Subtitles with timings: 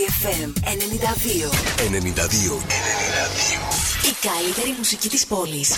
[0.00, 1.50] CFM 92.
[1.90, 1.92] 92.
[1.92, 2.60] 92.
[4.08, 5.76] Η καλύτερη μουσική της πόλης.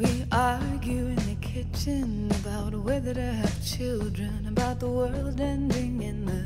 [0.00, 6.18] We argue in the kitchen about whether to have children, about the world ending in
[6.30, 6.44] the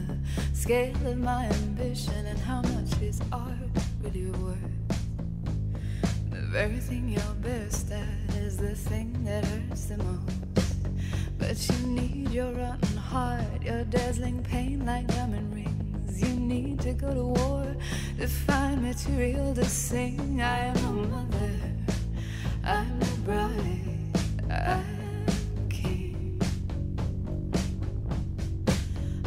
[0.63, 4.77] scale of my ambition, and how much is art really worth.
[6.35, 10.46] The very thing you're best at is the thing that hurts the most.
[11.38, 16.22] But you need your rotten heart, your dazzling pain like diamond rings.
[16.22, 17.76] You need to go to war
[18.18, 20.42] to find material to sing.
[20.42, 21.52] I am a mother.
[22.64, 26.42] I'm a bride, I'm king.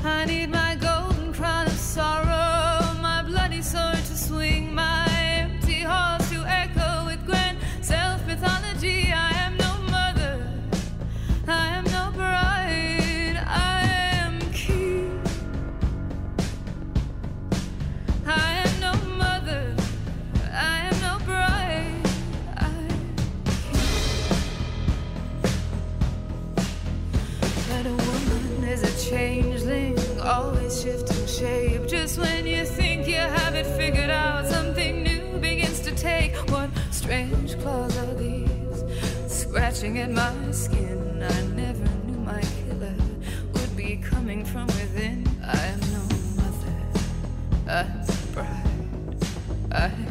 [0.04, 2.39] I need my golden crown of sorrow,
[33.60, 36.34] it figured out, something new begins to take.
[36.50, 38.84] What strange claws are these?
[39.26, 41.22] Scratching at my skin.
[41.22, 42.94] I never knew my killer
[43.52, 45.28] would be coming from within.
[45.44, 46.02] I am no
[46.40, 46.76] mother,
[47.68, 49.26] I'm bride,
[49.72, 50.09] I'm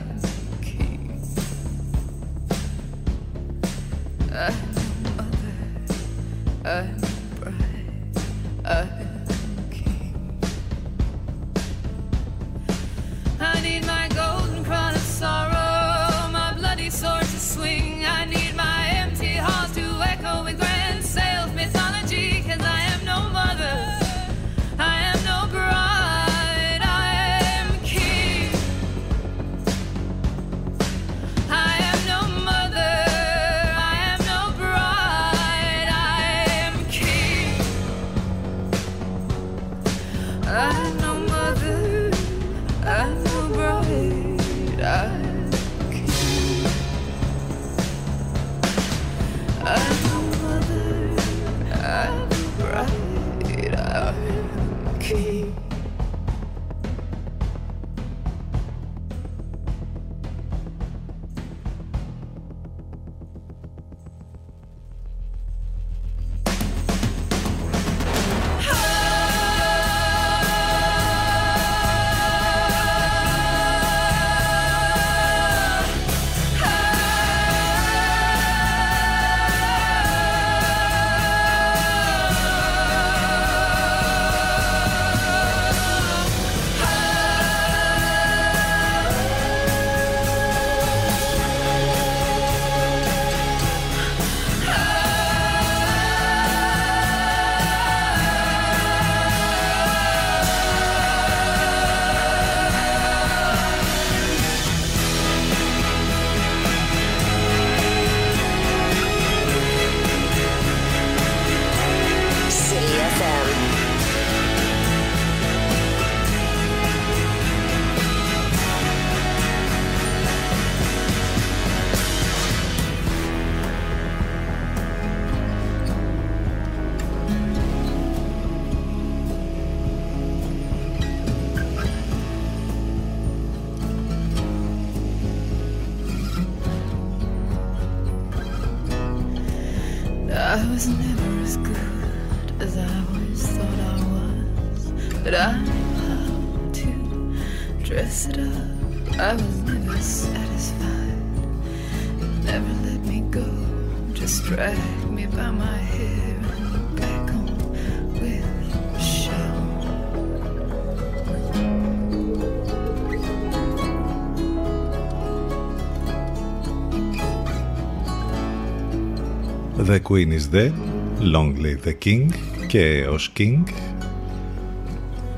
[169.89, 170.73] The Queen is Dead,
[171.19, 172.25] Long Live the King
[172.67, 173.63] και ως King.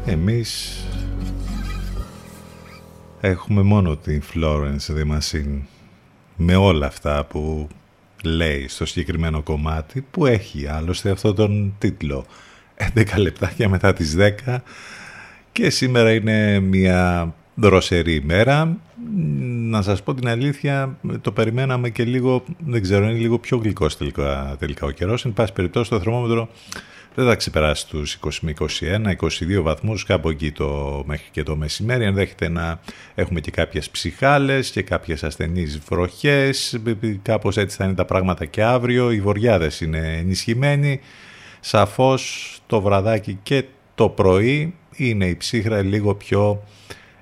[0.06, 0.80] Εμείς
[3.22, 5.60] έχουμε μόνο την Florence the Machine
[6.36, 7.68] με όλα αυτά που
[8.24, 12.26] λέει στο συγκεκριμένο κομμάτι που έχει άλλωστε αυτό τον τίτλο.
[12.96, 14.16] 11 λεπτάκια μετά τις
[14.48, 14.58] 10
[15.52, 18.78] και σήμερα είναι μια δροσερή ημέρα.
[19.72, 23.98] Να σας πω την αλήθεια, το περιμέναμε και λίγο, δεν ξέρω, είναι λίγο πιο γλυκός
[23.98, 25.26] τελικά, τελικά ο καιρός.
[25.26, 26.50] Εν πάση περιπτώσει το θερμόμετρο
[27.16, 28.30] δεν θα ξεπεράσει τους 20
[28.60, 29.16] 21,
[29.58, 32.04] 22 βαθμούς κάπου εκεί το, μέχρι και το μεσημέρι.
[32.04, 32.80] Ενδέχεται να
[33.16, 36.82] έχουμε και κάποιες ψυχάλες και κάποιες ασθενείς βροχές.
[37.22, 39.12] Κάπως έτσι θα είναι τα πράγματα και αύριο.
[39.12, 41.00] Οι βοριάδες είναι ενισχυμένοι.
[41.60, 43.64] Σαφώς το βραδάκι και
[43.96, 46.64] το πρωί είναι η ψύχρα λίγο πιο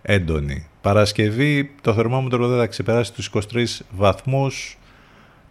[0.02, 0.68] έντονη.
[0.90, 4.78] Παρασκευή το θερμόμετρο δεν θα ξεπεράσει τους 23 βαθμούς.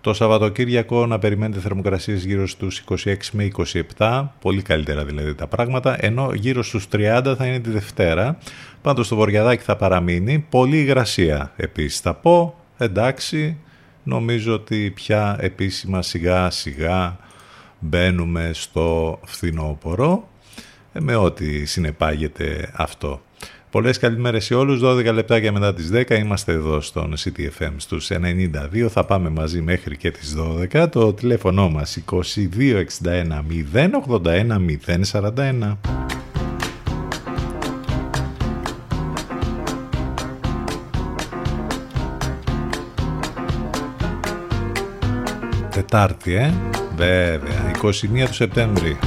[0.01, 3.51] Το Σαββατοκύριακο να περιμένετε θερμοκρασίες γύρω στους 26 με
[3.97, 8.39] 27, πολύ καλύτερα δηλαδή τα πράγματα, ενώ γύρω στους 30 θα είναι τη Δευτέρα.
[8.83, 13.57] Πάντως το Βορειαδάκι θα παραμείνει, πολύ υγρασία επίσης θα πω, εντάξει,
[14.03, 17.19] νομίζω ότι πια επίσημα σιγά σιγά
[17.79, 20.29] μπαίνουμε στο φθινόπωρο
[20.93, 23.23] με ό,τι συνεπάγεται αυτό.
[23.71, 28.89] Πολλές καλημέρες σε όλους, 12 λεπτάκια μετά τις 10 είμαστε εδώ στον CTFM στους 92,
[28.89, 34.59] θα πάμε μαζί μέχρι και τις 12, το τηλέφωνο μας 2261 081
[35.13, 35.77] 041.
[45.71, 46.53] Τετάρτη, ε,
[46.97, 48.99] βέβαια, 21 του Σεπτέμβρη.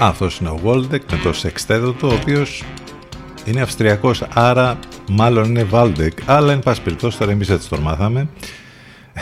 [0.00, 2.64] Αυτός είναι ο Waldeck με το σεξτέδο του, ο οποίος
[3.44, 4.78] είναι αυστριακός, άρα
[5.08, 8.28] μάλλον είναι Waldeck, αλλά εν πάση περιπτώσει τώρα εμείς έτσι τον μάθαμε.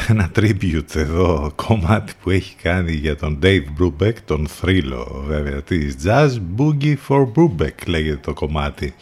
[0.09, 5.97] Ένα tribute εδώ, κομμάτι που έχει κάνει για τον Dave Brubeck, τον θρύλο βέβαια της
[6.04, 8.95] Jazz Boogie for Brubeck λέγεται το κομμάτι.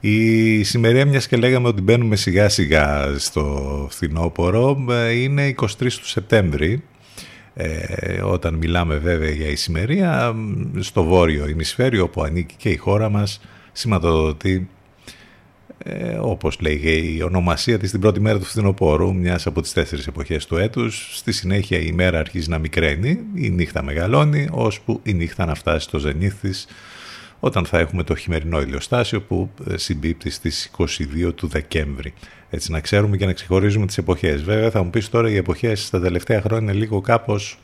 [0.00, 4.76] Η σημερία μιας και λέγαμε ότι μπαίνουμε σιγά σιγά στο φθινόπωρο
[5.14, 6.82] είναι 23 του Σεπτέμβρη
[7.54, 10.34] ε, όταν μιλάμε βέβαια για ησημερία,
[10.78, 13.40] στο βόρειο ημισφαίριο όπου ανήκει και η χώρα μας,
[13.72, 14.68] σηματοδοτεί
[15.84, 16.80] ε, όπως λέει
[17.16, 21.16] η ονομασία της την πρώτη μέρα του φθινοπόρου, μιας από τις τέσσερις εποχές του έτους.
[21.16, 25.84] Στη συνέχεια η μέρα αρχίζει να μικραίνει, η νύχτα μεγαλώνει, ώσπου η νύχτα να φτάσει
[25.84, 26.66] στο ζενήθ της,
[27.40, 32.12] όταν θα έχουμε το χειμερινό ηλιοστάσιο που ε, συμπίπτει στις 22 του Δεκέμβρη.
[32.50, 34.42] Έτσι να ξέρουμε και να ξεχωρίζουμε τις εποχές.
[34.42, 37.58] Βέβαια θα μου πεις τώρα οι εποχές στα τελευταία χρόνια είναι λίγο κάπως...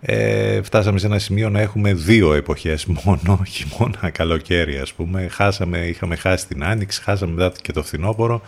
[0.00, 5.28] Ε, φτάσαμε σε ένα σημείο να έχουμε δύο εποχές μόνο, χειμώνα, καλοκαίρι ας πούμε.
[5.28, 8.42] Χάσαμε, είχαμε χάσει την Άνοιξη, χάσαμε μετά και το φθινόπωρο.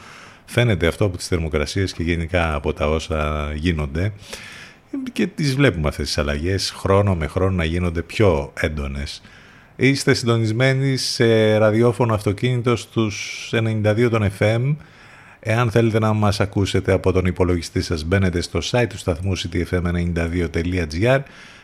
[0.45, 4.13] Φαίνεται αυτό από τις θερμοκρασίες και γενικά από τα όσα γίνονται
[5.13, 9.23] και τις βλέπουμε αυτές τις αλλαγές χρόνο με χρόνο να γίνονται πιο έντονες.
[9.81, 14.77] Είστε συντονισμένοι σε ραδιόφωνο αυτοκίνητο στους 92 των FM.
[15.41, 21.19] Εάν θέλετε να μας ακούσετε από τον υπολογιστή σας μπαίνετε στο site του σταθμού ctfm92.gr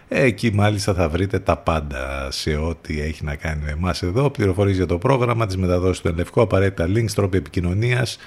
[0.08, 4.30] Εκεί μάλιστα θα βρείτε τα πάντα σε ό,τι έχει να κάνει με εμάς εδώ.
[4.30, 8.18] Πληροφορίες για το πρόγραμμα, τις μεταδόσεις του Ενλευκό, απαραίτητα links, τρόποι επικοινωνίας,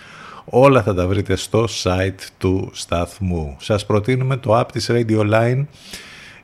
[0.50, 3.56] Όλα θα τα βρείτε στο site του σταθμού.
[3.60, 5.66] Σας προτείνουμε το app της Radio Line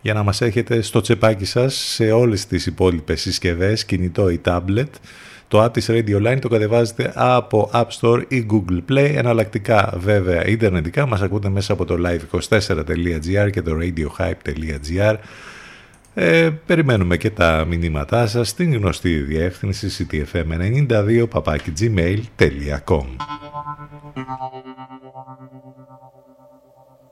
[0.04, 4.90] για να μας έχετε στο τσεπάκι σας σε όλες τις υπόλοιπες συσκευές, κινητό ή tablet.
[5.48, 9.14] Το app της Radio Line το κατεβάζετε από App Store ή Google Play.
[9.16, 15.16] Εναλλακτικά βέβαια ιντερνετικά μας ακούτε μέσα από το live24.gr και το radiohype.gr
[16.14, 21.28] ε, περιμένουμε και τα μηνύματά σας στην γνωστή διεύθυνση ctfm92
[21.80, 23.06] gmail.com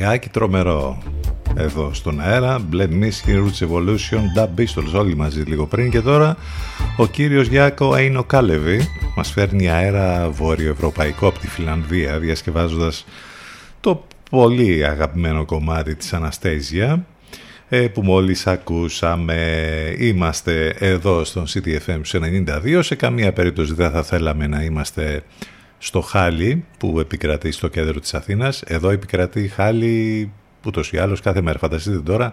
[0.00, 0.98] Παρεάκι τρομερό.
[1.56, 6.36] Εδώ στον αέρα Blend Miskin, Roots Evolution Dub Pistols όλοι μαζί λίγο πριν και τώρα.
[6.96, 13.04] Ο κύριος Γιάκο Αίνο Κάλεβι μας φέρνει αέρα βόρειο-ευρωπαϊκό από τη Φιλανδία διασκευάζοντας
[13.80, 17.06] το πολύ αγαπημένο κομμάτι της Αναστέζια
[17.68, 19.64] ε, που μόλις ακούσαμε
[19.98, 25.22] είμαστε εδώ στον CTFM 92 σε καμία περίπτωση δεν θα θέλαμε να είμαστε
[25.78, 28.62] στο Χάλι που επικρατεί στο κέντρο της Αθήνας.
[28.62, 30.30] Εδώ επικρατεί Χάλι
[30.66, 31.58] ούτως ή άλλως κάθε μέρα.
[31.58, 32.32] Φανταστείτε τώρα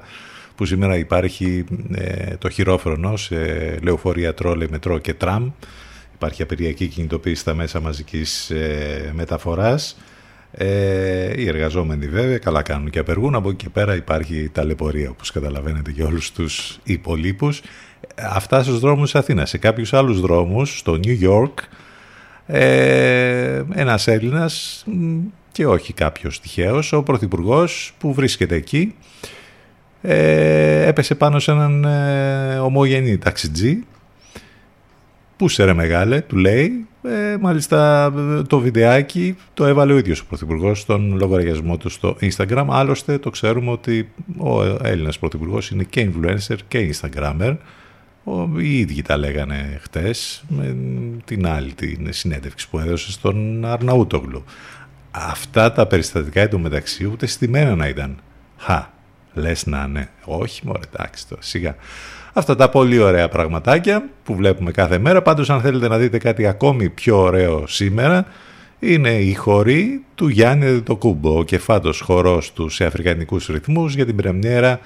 [0.56, 3.36] που σήμερα υπάρχει ε, το χειρόφρονο σε
[3.82, 5.52] λεωφορεία, τρόλε, μετρό και τραμ.
[6.14, 9.98] Υπάρχει απεριακή κινητοποίηση στα μέσα μαζικής ε, μεταφοράς.
[10.52, 13.36] Ε, οι εργαζόμενοι βέβαια καλά κάνουν και απεργούν.
[13.36, 17.62] Από εκεί και πέρα υπάρχει ταλαιπωρία όπως καταλαβαίνετε για όλους τους υπολείπους.
[18.16, 19.50] Αυτά στους δρόμους της Αθήνας.
[19.50, 21.54] Σε κάποιους άλλους δρόμους, στο New York,
[22.46, 24.86] ε, ένας Έλληνας
[25.52, 28.96] και όχι κάποιος τυχαίος, ο Πρωθυπουργός που βρίσκεται εκεί
[30.02, 33.84] ε, έπεσε πάνω σε έναν ε, ομογενή ταξιτζή
[35.38, 38.14] που σε μεγάλε, του λέει ε, μάλιστα
[38.48, 42.66] το βιντεάκι το έβαλε ο ίδιος ο Πρωθυπουργός στον λογαριασμό του στο Instagram.
[42.70, 47.56] Άλλωστε το ξέρουμε ότι ο Έλληνας Πρωθυπουργός είναι και influencer και Instagrammer
[48.58, 50.76] οι ίδιοι τα λέγανε χτες με
[51.26, 54.44] την άλλη την συνέντευξη που έδωσε στον Αρναούτογλου.
[55.12, 58.18] Αυτά τα περιστατικά εντωμεταξύ ούτε στημένα να ήταν.
[58.58, 58.88] Χα,
[59.34, 60.10] λες να είναι.
[60.24, 61.76] Όχι μωρέ, εντάξει το, σιγά.
[62.34, 65.22] Αυτά τα πολύ ωραία πραγματάκια που βλέπουμε κάθε μέρα.
[65.22, 68.26] Πάντως αν θέλετε να δείτε κάτι ακόμη πιο ωραίο σήμερα,
[68.80, 74.06] είναι η χορή του Γιάννη το Κούμπο, ο κεφάτος χορός του σε αφρικανικούς ρυθμούς για
[74.06, 74.80] την πρεμιέρα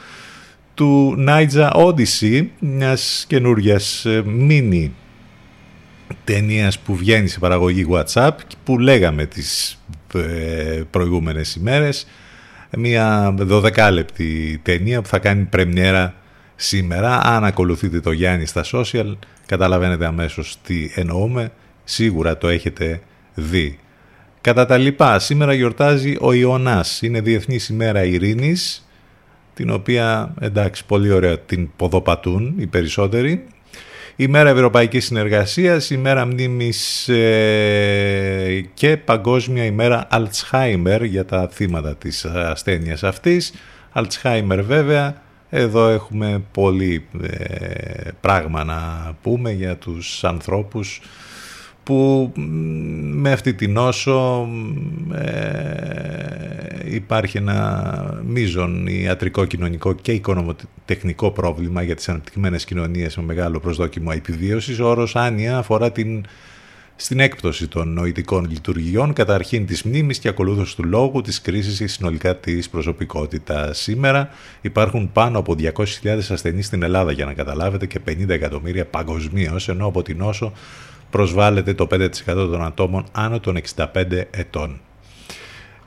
[0.78, 4.94] του Νάιτζα Odyssey, μιας καινούργιας μίνι
[6.24, 8.32] ταινίας που βγαίνει σε παραγωγή WhatsApp
[8.64, 9.80] που λέγαμε τις
[10.14, 12.08] ε, προηγούμενες ημέρες.
[12.78, 16.14] Μια 12 λεπτή ταινία που θα κάνει πρεμιέρα
[16.56, 17.22] σήμερα.
[17.22, 21.52] Αν ακολουθείτε το Γιάννη στα social καταλαβαίνετε αμέσως τι εννοούμε.
[21.84, 23.02] Σίγουρα το έχετε
[23.34, 23.80] δει.
[24.42, 28.87] Κατά τα λοιπά, σήμερα γιορτάζει ο Ιωνάς, είναι Διεθνής ημέρα ειρήνης,
[29.58, 33.44] την οποία εντάξει πολύ ωραία την ποδοπατούν οι περισσότεροι.
[34.16, 41.96] Η μέρα Ευρωπαϊκής Συνεργασίας, η μέρα μνήμης ε, και παγκόσμια ημέρα Alzheimer για τα θύματα
[41.96, 43.54] της ασθένειας αυτής.
[43.94, 51.02] Alzheimer βέβαια, εδώ έχουμε πολύ ε, πράγμα να πούμε για τους ανθρώπους
[51.88, 52.32] που
[53.12, 54.48] με αυτή την νόσο
[55.14, 63.60] ε, υπάρχει ένα μείζον ιατρικό, κοινωνικό και οικονομοτεχνικό πρόβλημα για τις αναπτυγμένες κοινωνίες με μεγάλο
[63.60, 64.80] προσδόκιμο επιβίωσης.
[64.80, 66.26] Ο όρος άνοια αφορά την,
[66.96, 71.88] στην έκπτωση των νοητικών λειτουργιών, καταρχήν της μνήμης και ακολούθως του λόγου, της κρίσης και
[71.88, 73.80] συνολικά της προσωπικότητας.
[73.80, 74.30] Σήμερα
[74.62, 75.56] υπάρχουν πάνω από
[76.04, 80.54] 200.000 ασθενείς στην Ελλάδα για να καταλάβετε και 50 εκατομμύρια παγκοσμίως, ενώ από την νόσο
[81.10, 83.86] προσβάλλεται το 5% των ατόμων άνω των 65
[84.32, 84.80] ετών.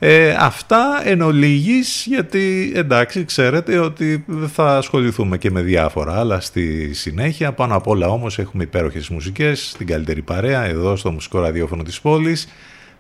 [0.03, 6.95] Ε, αυτά εν ολίγης, γιατί εντάξει ξέρετε ότι θα ασχοληθούμε και με διάφορα άλλα στη
[6.95, 7.53] συνέχεια.
[7.53, 12.01] Πάνω απ' όλα όμως έχουμε υπέροχες μουσικές, την καλύτερη παρέα εδώ στο μουσικό ραδιόφωνο της
[12.01, 12.49] πόλης.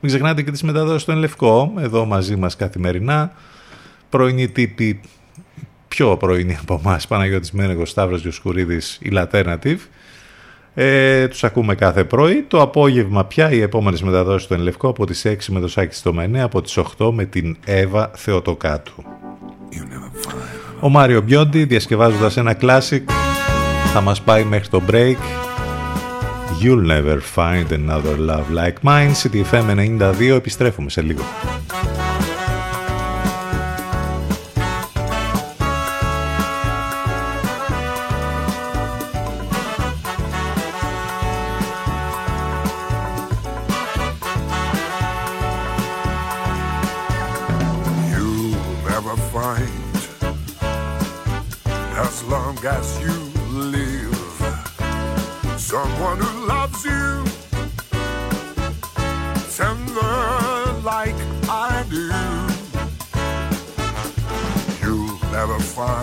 [0.00, 3.33] Μην ξεχνάτε και τις μεταδόσεις στο Ενλευκό, εδώ μαζί μας καθημερινά.
[4.09, 5.00] Πρωινή τύπη,
[5.88, 9.78] πιο πρωινή από εμάς, Παναγιώτης Μένεγος, Σταύρος Διοσκουρίδης, η Alternative.
[10.83, 12.45] Ε, τους ακούμε κάθε πρωί.
[12.49, 16.12] Το απόγευμα πια οι επόμενες μεταδόσεις του Ενλευκό από τις 6 με το Σάκη στο
[16.12, 19.05] Μενέ, από τις 8 με την Εύα Θεοτοκάτου.
[20.81, 23.03] Ο Μάριο Μπιόντι διασκευάζοντας ένα classic
[23.93, 25.16] θα μας πάει μέχρι το break.
[26.62, 29.12] You'll never find another love like mine.
[29.23, 31.23] CTFM 92 επιστρέφουμε σε λίγο.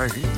[0.07, 0.36] Frankie.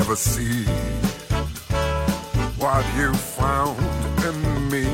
[0.00, 0.64] Never see
[2.56, 3.78] what you found
[4.24, 4.86] in me.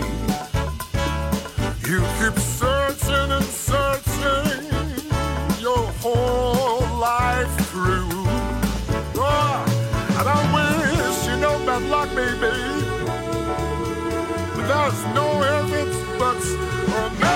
[1.89, 4.67] You keep searching and searching
[5.61, 8.11] your whole life through.
[9.15, 9.65] Oh,
[10.19, 12.51] and I wish you know that luck, baby.
[14.57, 16.59] But there's no ifs, it's buts, or
[16.97, 17.36] oh, maybes.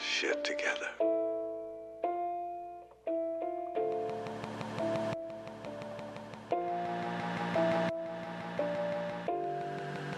[0.00, 0.88] Shit together.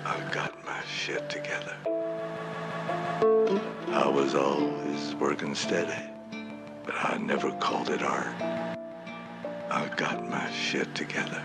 [0.04, 1.76] I got my shit together.
[3.92, 6.02] I was always working steady,
[6.84, 8.34] but I never called it art.
[9.70, 11.42] I got my shit together.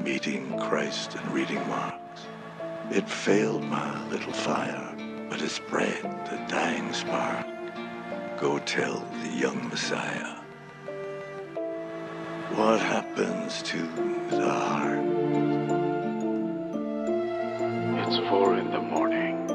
[0.00, 2.26] Meeting Christ and reading Marx.
[2.90, 4.83] It failed my little fire,
[5.28, 7.46] but it spread the dying spark.
[8.38, 10.36] Go tell the young Messiah
[12.54, 13.78] what happens to
[14.30, 14.98] the heart.
[18.06, 19.46] It's four in the morning,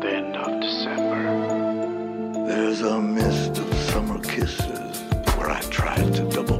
[0.00, 2.46] the end of December.
[2.46, 5.02] There's a mist of summer kisses
[5.36, 6.59] where I tried to double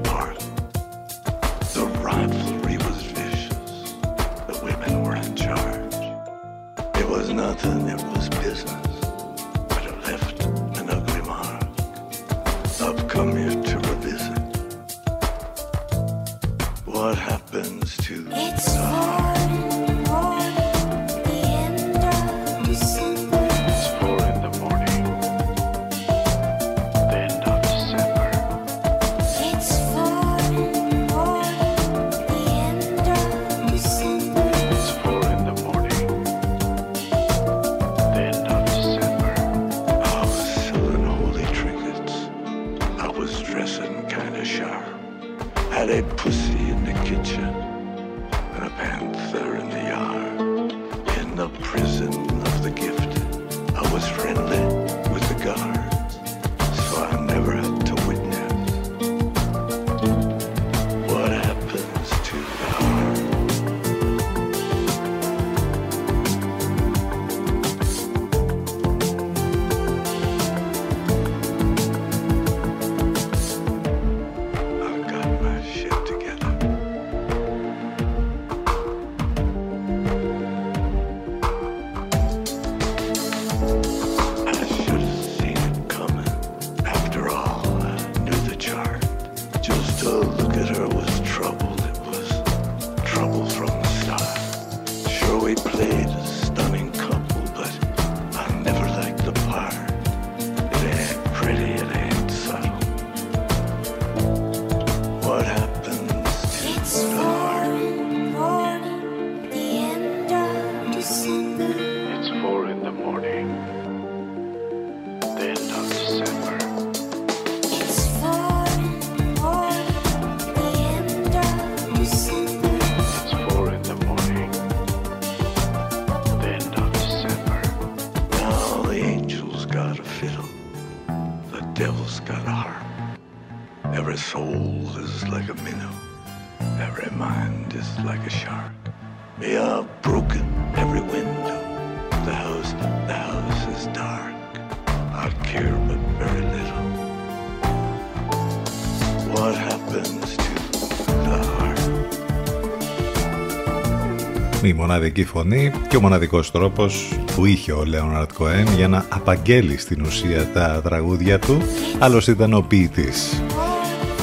[154.71, 159.79] Η μοναδική φωνή και ο μοναδικός τρόπος που είχε ο Λέοναρτ Κοέν για να απαγγέλει
[159.79, 161.59] στην ουσία τα τραγούδια του,
[161.99, 163.43] άλλος ήταν ο ποιητής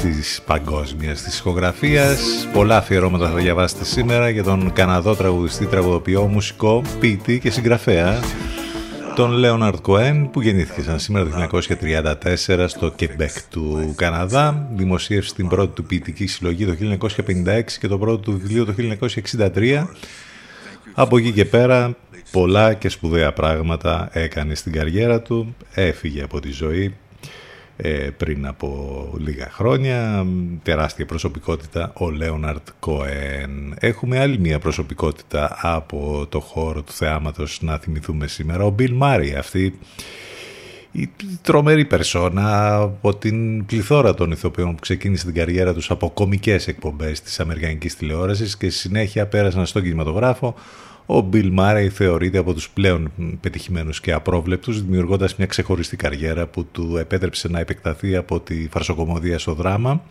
[0.02, 2.48] της παγκόσμιας δισκογραφίας.
[2.54, 8.20] Πολλά αφιερώματα θα διαβάσετε σήμερα για τον Καναδό τραγουδιστή, τραγουδοποιό, μουσικό, ποιητή και συγγραφέα
[9.18, 11.62] τον Λέοναρτ Κοέν που γεννήθηκε σαν σήμερα το
[12.48, 14.68] 1934 στο Κεμπέκ του Καναδά.
[14.76, 18.74] Δημοσίευσε την πρώτη του ποιητική συλλογή το 1956 και το πρώτο του βιβλίο το
[19.56, 19.86] 1963.
[21.00, 21.96] Από εκεί και πέρα
[22.32, 25.56] πολλά και σπουδαία πράγματα έκανε στην καριέρα του.
[25.74, 26.96] Έφυγε από τη ζωή
[27.78, 30.26] ε, πριν από λίγα χρόνια.
[30.64, 33.76] Τεράστια προσωπικότητα ο Λέοναρτ Κοέν.
[33.80, 38.64] Έχουμε άλλη μια προσωπικότητα από το χώρο του θεάματος να θυμηθούμε σήμερα.
[38.64, 39.80] Ο Μπιλ Μάρι, αυτή
[40.92, 41.10] η
[41.42, 47.22] τρομερή περσόνα από την πληθώρα των ηθοποιών που ξεκίνησε την καριέρα τους από κομικές εκπομπές
[47.22, 50.56] της Αμερικανικής τηλεόρασης και συνέχεια πέρασαν στον κινηματογράφο
[51.10, 56.66] ο Μπιλ Μάρεϊ θεωρείται από τους πλέον πετυχημένους και απρόβλεπτους, δημιουργώντας μια ξεχωριστή καριέρα που
[56.66, 60.02] του επέτρεψε να επεκταθεί από τη φαρσοκομωδία στο δράμα.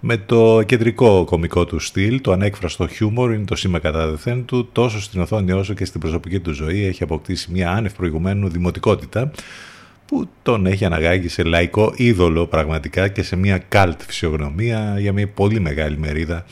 [0.00, 4.68] Με το κεντρικό κομικό του στυλ, το ανέκφραστο χιούμορ είναι το σήμα κατά δεθέν του,
[4.72, 9.30] τόσο στην οθόνη όσο και στην προσωπική του ζωή έχει αποκτήσει μια άνευ προηγουμένου δημοτικότητα
[10.06, 15.28] που τον έχει αναγάγει σε λαϊκό είδωλο πραγματικά και σε μια καλτ φυσιογνωμία για μια
[15.28, 16.44] πολύ μεγάλη μερίδα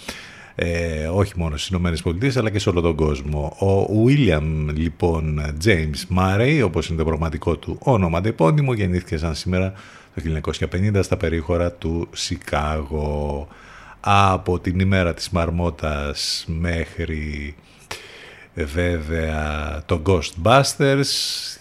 [0.55, 3.57] ε, όχι μόνο στις Ηνωμένες Πολιτείες αλλά και σε όλο τον κόσμο.
[3.59, 9.73] Ο William λοιπόν James Murray, όπως είναι το πραγματικό του όνομα αντεπώνυμο, γεννήθηκε σαν σήμερα
[10.15, 10.41] το
[10.73, 13.49] 1950 στα περίχωρα του Σικάγο.
[14.01, 17.55] Από την ημέρα της Μαρμότας μέχρι
[18.63, 21.07] βέβαια το Ghostbusters,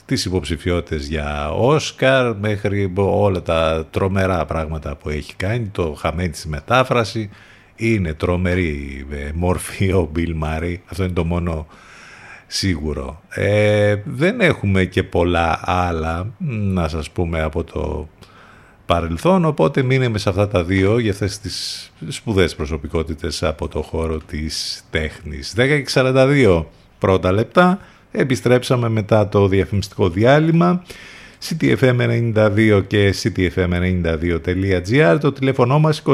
[0.06, 6.46] τις υποψηφιότητες για Όσκαρ μέχρι όλα τα τρομερά πράγματα που έχει κάνει, το χαμένη της
[6.46, 7.30] μετάφραση,
[7.76, 11.68] είναι τρομερή ε, μόρφη ο Μπιλ Μάρι, αυτό είναι το μόνο
[12.48, 13.22] σίγουρο.
[13.30, 18.10] Ε, δεν έχουμε και πολλά άλλα να σας πούμε από το
[18.86, 24.18] παρελθόν, οπότε μείνουμε σε αυτά τα δύο για αυτές τις σπουδές προσωπικότητες από το χώρο
[24.18, 25.54] της τέχνης.
[25.58, 25.84] 10
[27.04, 27.80] πρώτα λεπτά,
[28.12, 30.84] επιστρέψαμε μετά το διαφημιστικό διάλειμμα.
[31.50, 36.14] Ctfm92 και ctfm92.gr το τηλέφωνο μας 2261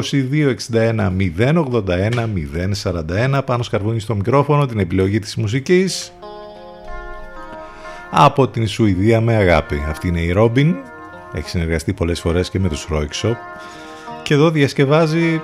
[1.38, 2.28] 081
[2.82, 6.12] 041 πάνω σκαρβούνι στο μικρόφωνο την επιλογή της μουσικής.
[8.10, 9.82] Από την Σουηδία με αγάπη.
[9.88, 10.74] Αυτή είναι η Ρόμπιν
[11.34, 13.36] έχει συνεργαστεί πολλές φορές και με τους Ρόιξοπ
[14.22, 15.40] και εδώ διασκευάζει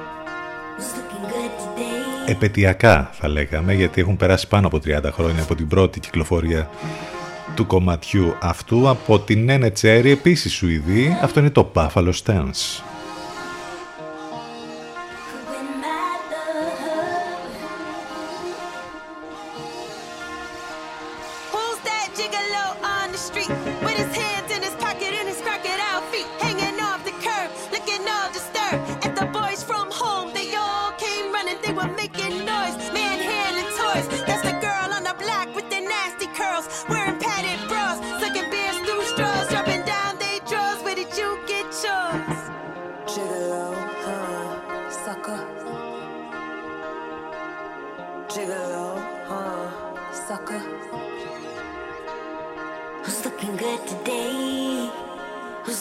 [2.27, 6.71] επαιτειακά θα λέγαμε γιατί έχουν περάσει πάνω από 30 χρόνια από την πρώτη κυκλοφορία
[7.55, 11.19] του κομματιού αυτού από την Νένε Τσέρι, επίσης Σουηδή.
[11.23, 12.83] Αυτό είναι το Buffalo Stance.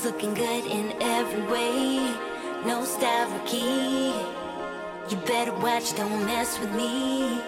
[0.05, 1.97] looking good in every way.
[2.63, 4.13] No style key.
[5.09, 7.41] You better watch, don't mess with me.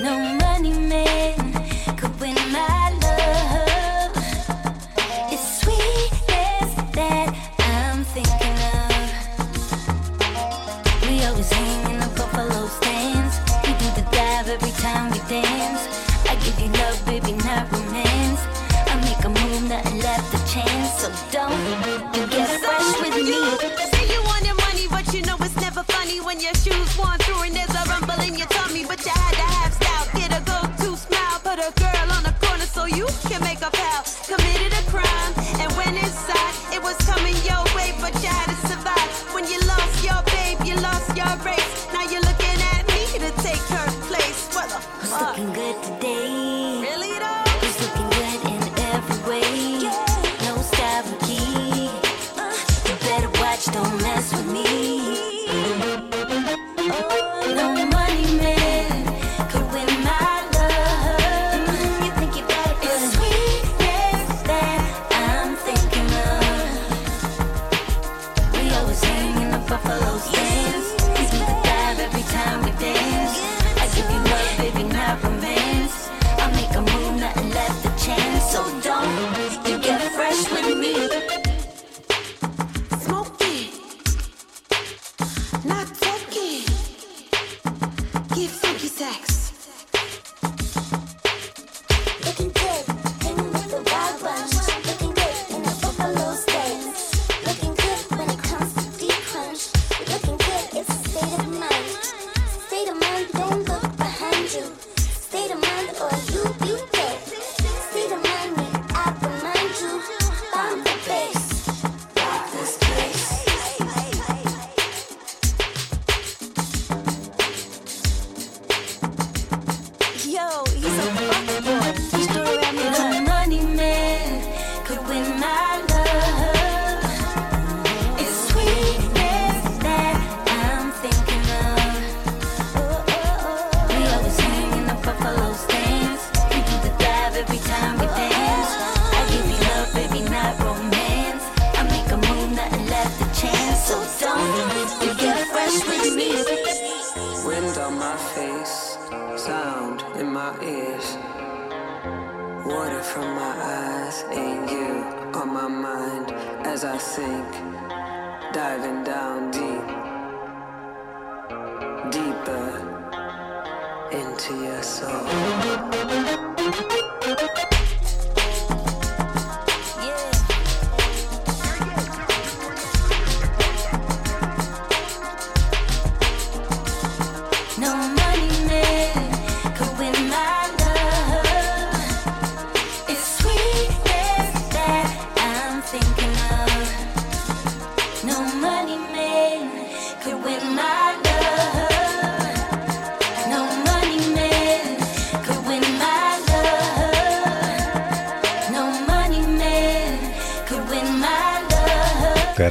[0.00, 1.34] No money man
[1.96, 3.69] could win my love.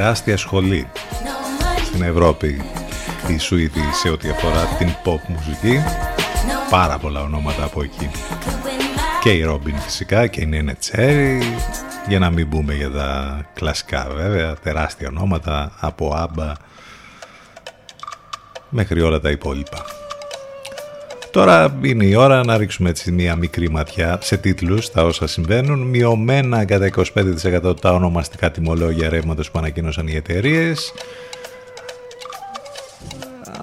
[0.10, 0.88] Τεράστια σχολή
[1.86, 2.62] στην Ευρώπη.
[3.28, 5.84] Η Σουηδή σε ό,τι αφορά την pop μουσική.
[6.70, 8.10] Πάρα πολλά ονόματα από εκεί.
[9.22, 11.42] Και η Ρόμπιν φυσικά και η Νένε Τσέρι.
[12.08, 16.54] Για να μην μπούμε για τα κλασικά βέβαια τεράστια ονόματα από Άμπα
[18.70, 19.99] μέχρι όλα τα υπόλοιπα
[21.32, 25.80] Τώρα είναι η ώρα να ρίξουμε έτσι μια μικρή ματιά σε τίτλους τα όσα συμβαίνουν.
[25.80, 30.94] Μειωμένα κατά 25% τα ονομαστικά τιμολόγια ρεύματος που ανακοίνωσαν οι εταιρείες.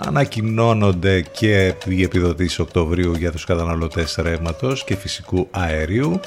[0.06, 6.20] Ανακοινώνονται και οι επιδοτήσεις Οκτωβρίου για τους καταναλωτές ρεύματος και φυσικού αερίου.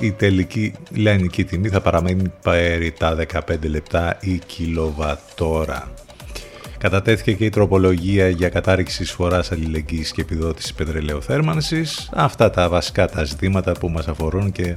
[0.00, 5.90] Η τελική λιανική τιμή θα παραμένει περί τα 15 λεπτά η κιλοβατόρα.
[6.80, 12.10] Κατατέθηκε και η τροπολογία για κατάρριξη εισφοράς αλληλεγγύης και επιδότηση πετρελαιοθέρμανσης.
[12.12, 14.74] Αυτά τα βασικά τα ζητήματα που μας αφορούν και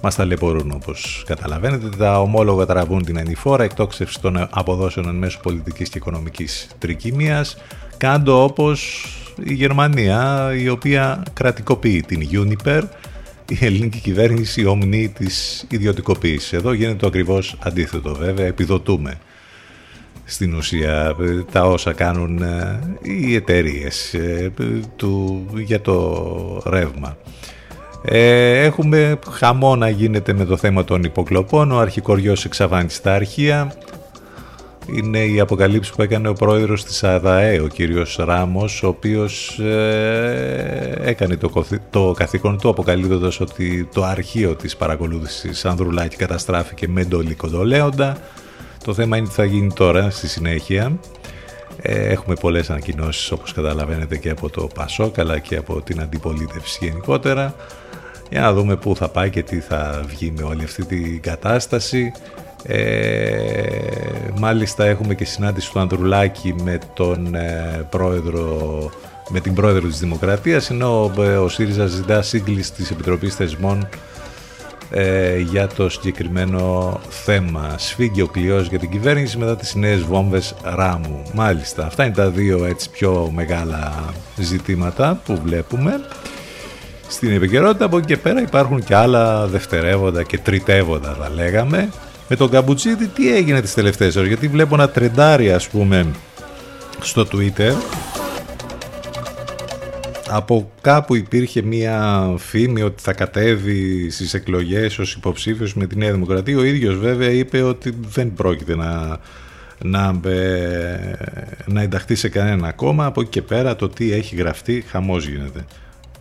[0.00, 1.88] μας ταλαιπωρούν όπως καταλαβαίνετε.
[1.96, 7.56] Τα ομόλογα τραβούν την ανηφόρα εκτόξευση των αποδόσεων εν μέσω πολιτικής και οικονομικής τρικύμιας.
[7.96, 9.06] Κάντο όπως
[9.44, 12.82] η Γερμανία η οποία κρατικοποιεί την Uniper
[13.48, 16.52] η ελληνική κυβέρνηση ομνεί της ιδιωτικοποίησης.
[16.52, 19.18] Εδώ γίνεται το ακριβώς αντίθετο βέβαια, επιδοτούμε
[20.24, 21.16] στην ουσία
[21.52, 24.52] τα όσα κάνουν ε, οι εταιρείες ε,
[25.64, 27.16] για το ρεύμα.
[28.04, 31.72] Ε, έχουμε χαμό να γίνεται με το θέμα των υποκλοπών.
[31.72, 33.74] Ο αρχικοριός εξαφάνισε στα αρχεία.
[34.96, 39.60] Είναι η αποκαλύψη που έκανε ο πρόεδρος της ΑΔΑΕ, ο κύριος Ράμος, ο οποίος
[41.04, 47.34] έκανε το, το καθήκον του αποκαλύπτοντας ότι το αρχείο της παρακολούθησης Ανδρουλάκη καταστράφηκε με εντολή
[47.34, 48.16] κοντολέοντα.
[48.84, 50.98] Το θέμα είναι τι θα γίνει τώρα στη συνέχεια.
[51.82, 56.84] Ε, έχουμε πολλές ανακοινώσεις όπως καταλαβαίνετε και από το Πασόκ αλλά και από την αντιπολίτευση
[56.84, 57.54] γενικότερα
[58.30, 62.12] για να δούμε πού θα πάει και τι θα βγει με όλη αυτή την κατάσταση.
[62.62, 63.78] Ε,
[64.38, 68.90] μάλιστα έχουμε και συνάντηση του Ανδρουλάκη με τον ε, πρόεδρο
[69.28, 73.88] με την πρόεδρο της Δημοκρατίας ενώ ε, ο ΣΥΡΙΖΑ ζητά σύγκληση της Επιτροπής Θεσμών
[74.94, 77.74] ε, για το συγκεκριμένο θέμα.
[77.78, 81.22] Σφίγγει ο κλειός για την κυβέρνηση μετά τις νέες βόμβες ράμου.
[81.34, 83.92] Μάλιστα, αυτά είναι τα δύο έτσι πιο μεγάλα
[84.36, 86.00] ζητήματα που βλέπουμε.
[87.08, 91.88] Στην επικαιρότητα από εκεί και πέρα υπάρχουν και άλλα δευτερεύοντα και τριτεύοντα θα λέγαμε.
[92.28, 96.06] Με τον Καμπουτσίδη τι έγινε τις τελευταίες ώρες, γιατί βλέπω ένα τρεντάρι ας πούμε
[97.00, 97.72] στο Twitter
[100.34, 106.12] από κάπου υπήρχε μία φήμη ότι θα κατέβει στις εκλογές ως υποψήφιος με τη Νέα
[106.12, 106.58] Δημοκρατία.
[106.58, 109.18] Ο ίδιος βέβαια είπε ότι δεν πρόκειται να,
[109.78, 110.20] να,
[111.66, 113.06] να ενταχθεί σε κανένα κόμμα.
[113.06, 115.64] Από εκεί και πέρα το τι έχει γραφτεί χαμός γίνεται.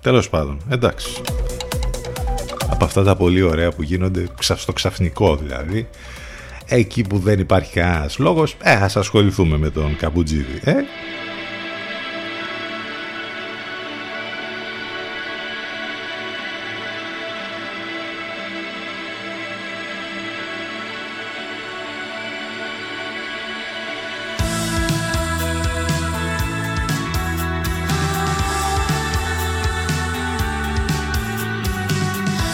[0.01, 1.21] Τέλος πάντων, εντάξει.
[2.69, 5.87] Από αυτά τα πολύ ωραία που γίνονται στο ξαφνικό δηλαδή.
[6.65, 10.73] Εκεί που δεν υπάρχει κανένας λόγος, ε, ας ασχοληθούμε με τον Καμπουτζίδη, ε.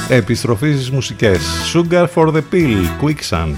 [0.10, 1.40] Επιστροφή στις μουσικές
[1.74, 3.56] Sugar for the Pill, Quicksand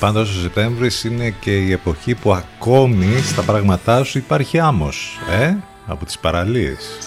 [0.00, 5.54] Πάντως ο Σεπτέμβρης είναι και η εποχή που ακόμη στα πράγματά σου υπάρχει άμμος, ε,
[5.86, 6.98] από τις παραλίες.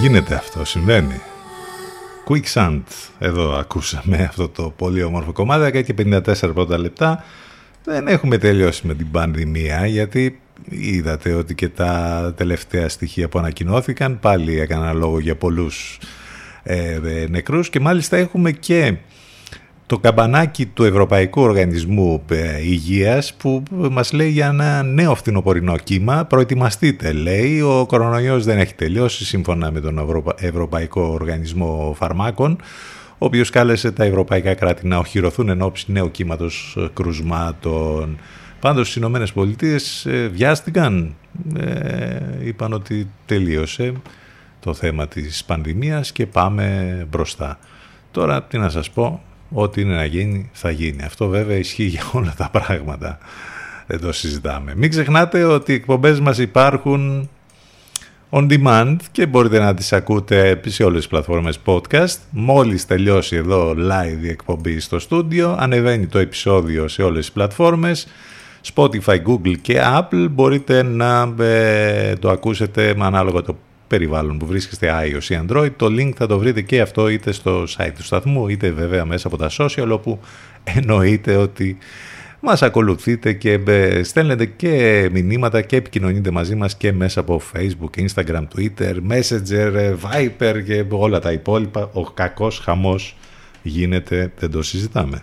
[0.00, 1.20] Γίνεται αυτό, συμβαίνει.
[2.28, 2.82] Quicksand,
[3.18, 7.24] εδώ ακούσαμε αυτό το πολύ όμορφο κομμάτι, και 54 πρώτα λεπτά.
[7.84, 14.18] Δεν έχουμε τελειώσει με την πανδημία, γιατί είδατε ότι και τα τελευταία στοιχεία που ανακοινώθηκαν
[14.20, 15.98] πάλι έκαναν λόγο για πολλούς
[16.62, 18.96] ε, ε νεκρούς και μάλιστα έχουμε και
[19.86, 26.24] το καμπανάκι του Ευρωπαϊκού Οργανισμού ε, Υγείας που μας λέει για ένα νέο φθινοπορεινό κύμα.
[26.24, 27.60] Προετοιμαστείτε, λέει.
[27.60, 32.58] Ο κορονοϊός δεν έχει τελειώσει σύμφωνα με τον Ευρωπαϊκό Οργανισμό Φαρμάκων
[33.18, 38.18] ο οποίος κάλεσε τα ευρωπαϊκά κράτη να οχυρωθούν εν ώψη νέου κύματος κρουσμάτων.
[38.60, 41.14] Πάντως στις Ηνωμένες Πολιτείες ε, βιάστηκαν,
[41.56, 43.92] ε, είπαν ότι τελείωσε
[44.60, 47.58] το θέμα της πανδημίας και πάμε μπροστά.
[48.10, 51.02] Τώρα τι να σας πω, Ό,τι είναι να γίνει θα γίνει.
[51.02, 53.18] Αυτό βέβαια ισχύει για όλα τα πράγματα.
[53.86, 54.72] Δεν το συζητάμε.
[54.76, 57.28] Μην ξεχνάτε ότι οι εκπομπές μας υπάρχουν
[58.30, 62.16] on demand και μπορείτε να τις ακούτε σε όλες τις πλατφόρμες podcast.
[62.30, 68.06] Μόλις τελειώσει εδώ live η εκπομπή στο στούντιο, ανεβαίνει το επεισόδιο σε όλες τις πλατφόρμες.
[68.74, 73.56] Spotify, Google και Apple μπορείτε να ε, το ακούσετε με ανάλογα το
[73.86, 75.70] περιβάλλον που βρίσκεστε iOS ή Android.
[75.76, 79.26] Το link θα το βρείτε και αυτό είτε στο site του σταθμού είτε βέβαια μέσα
[79.26, 80.20] από τα social όπου
[80.76, 81.78] εννοείται ότι
[82.40, 88.06] μας ακολουθείτε και ε, στέλνετε και μηνύματα και επικοινωνείτε μαζί μας και μέσα από Facebook,
[88.06, 91.90] Instagram, Twitter, Messenger, ε, Viper και όλα τα υπόλοιπα.
[91.92, 93.16] Ο κακός χαμός
[93.62, 95.22] γίνεται, δεν το συζητάμε.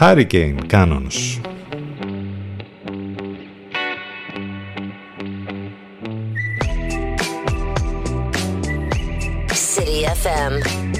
[0.00, 1.51] Hurricane Cannons.
[9.92, 10.91] City FM.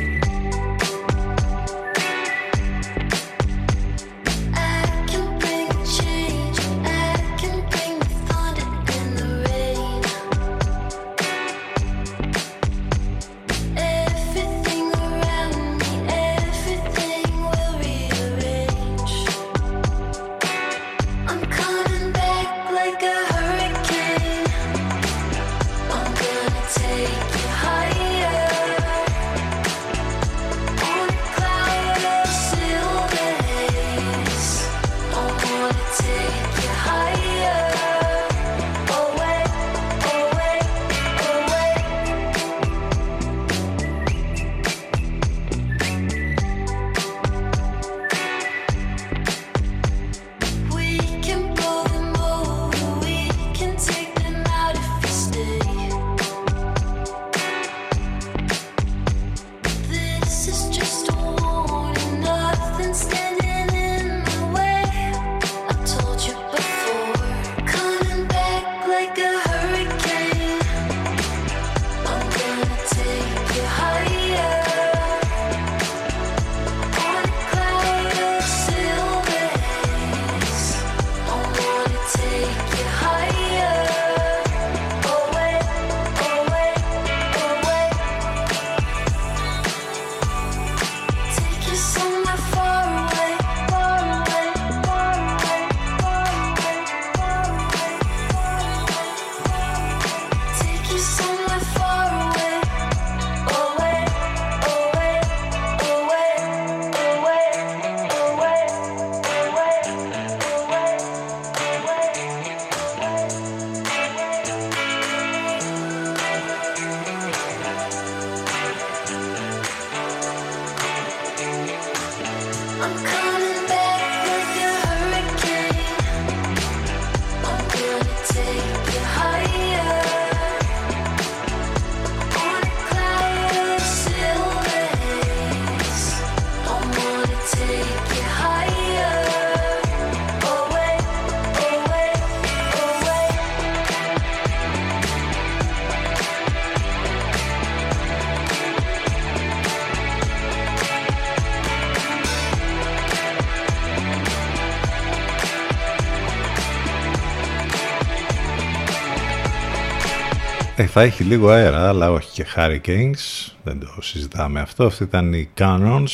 [160.95, 164.84] Θα έχει λίγο αέρα, αλλά όχι και Hurricanes, δεν το συζητάμε αυτό.
[164.84, 166.11] Αυτή ήταν οι Canons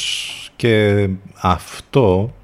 [0.57, 1.09] και
[1.41, 2.35] αυτό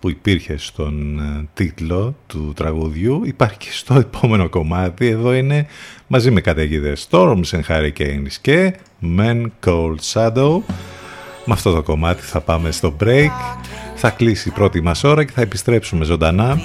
[0.00, 5.06] που υπήρχε στον ε, τίτλο του τραγουδιού υπάρχει και στο επόμενο κομμάτι.
[5.06, 5.66] Εδώ είναι
[6.06, 8.74] μαζί με καταιγίδες Storms and Hurricanes και
[9.18, 10.60] Men Cold Shadow
[11.44, 13.56] Με αυτό το κομμάτι θα πάμε στο break.
[13.94, 16.60] Θα κλείσει η πρώτη μας ώρα και θα επιστρέψουμε ζωντανά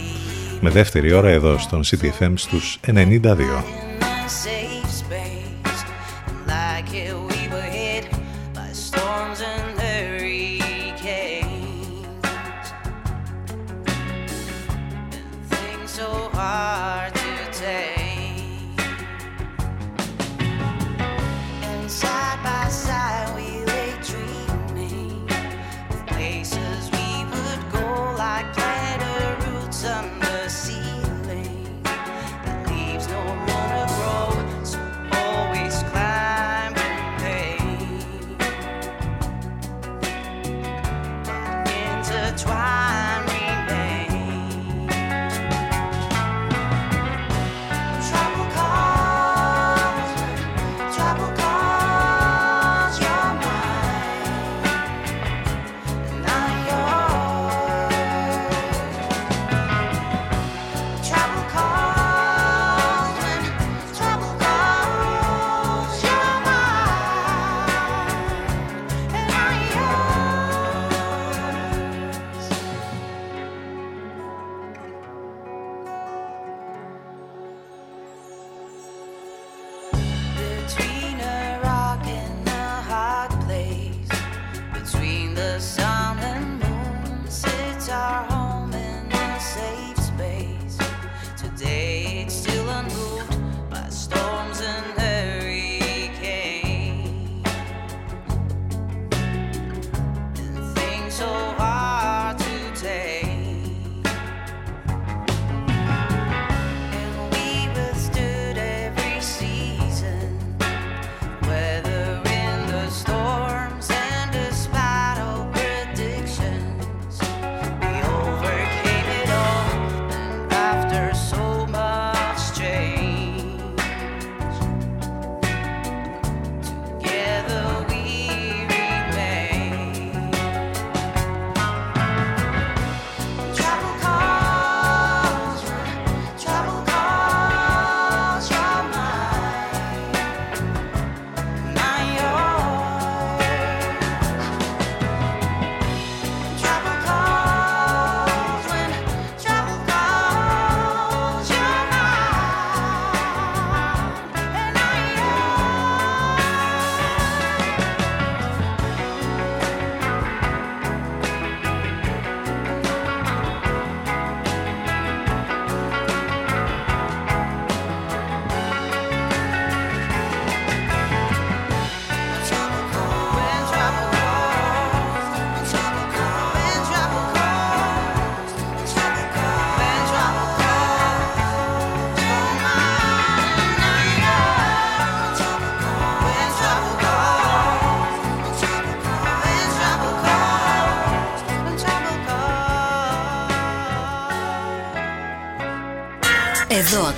[0.61, 4.56] με δεύτερη ώρα εδώ στον CTFM στους 92.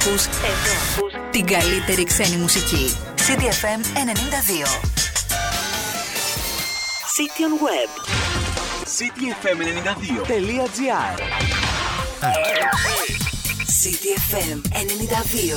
[0.02, 2.94] Ακούς, Εδώ ακούς την καλύτερη ξένη μουσική.
[3.16, 3.82] CDFM 92.
[7.16, 7.90] City on Web.
[8.98, 11.14] ctfm92.gr
[13.80, 14.58] CDFM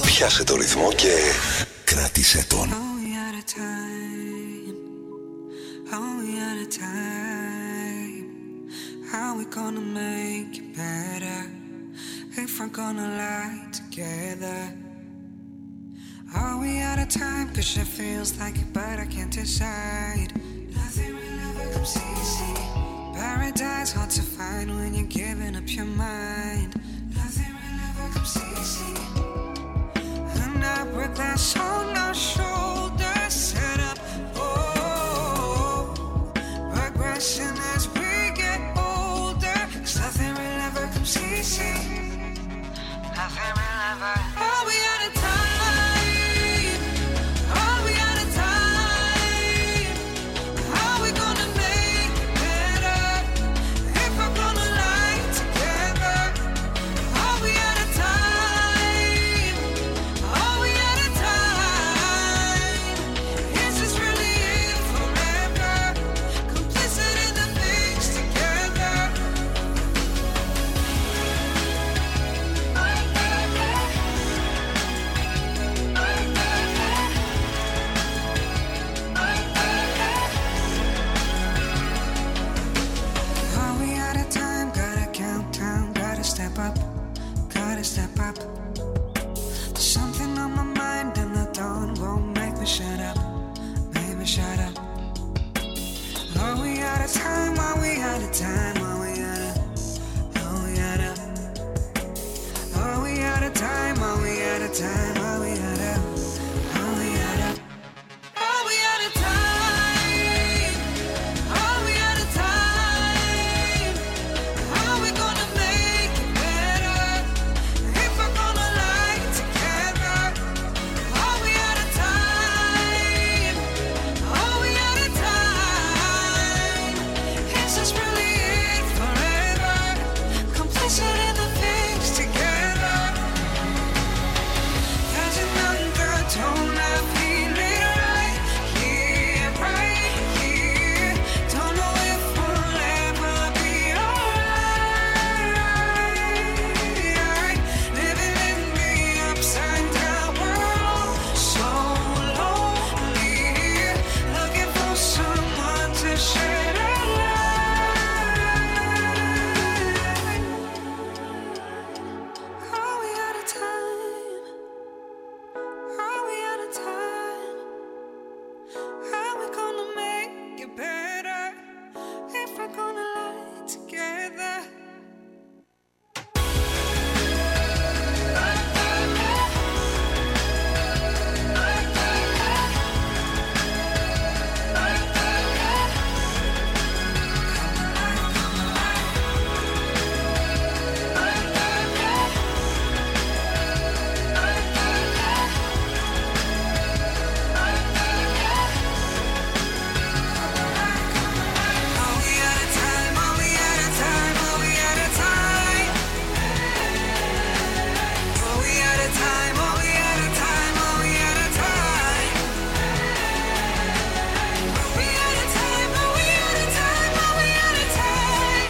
[0.00, 0.02] 92.
[0.06, 1.14] Πιάσε το ρυθμό και
[1.84, 2.68] κράτησε τον.
[2.70, 2.78] Are we
[3.24, 4.76] out of time?
[5.94, 8.24] Are we out of time?
[9.12, 11.40] How we gonna make it better?
[12.42, 13.01] If we're gonna
[17.62, 20.32] Cause it feels like it, but I can't decide.
[20.74, 22.54] Nothing will ever comes easy.
[23.14, 26.74] Paradise hard to find when you're giving up your mind.
[27.14, 28.94] Nothing will ever comes easy.
[30.64, 33.98] I break glass on our shoulders, set up.
[34.34, 35.94] Oh,
[36.74, 39.68] progression as we get older.
[39.70, 41.74] 'Cause nothing will ever comes easy.
[43.14, 44.31] Nothing will ever.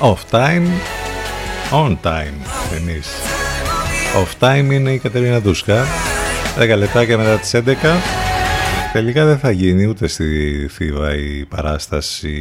[0.04, 0.66] Off time,
[1.72, 2.34] on time
[2.76, 3.08] εμείς.
[4.16, 5.84] Off time είναι η Κατερίνα Δούσκα.
[6.58, 7.60] 10 λεπτάκια μετά τις 11.
[8.92, 12.36] Τελικά δεν θα γίνει ούτε στη Θήβα η παράσταση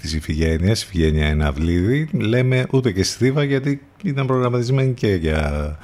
[0.00, 2.08] της Ιφηγένειας, Ιφηγένεια Εναυλίδη.
[2.12, 5.76] Λέμε ούτε και στη Θήβα γιατί ήταν προγραμματισμένη και για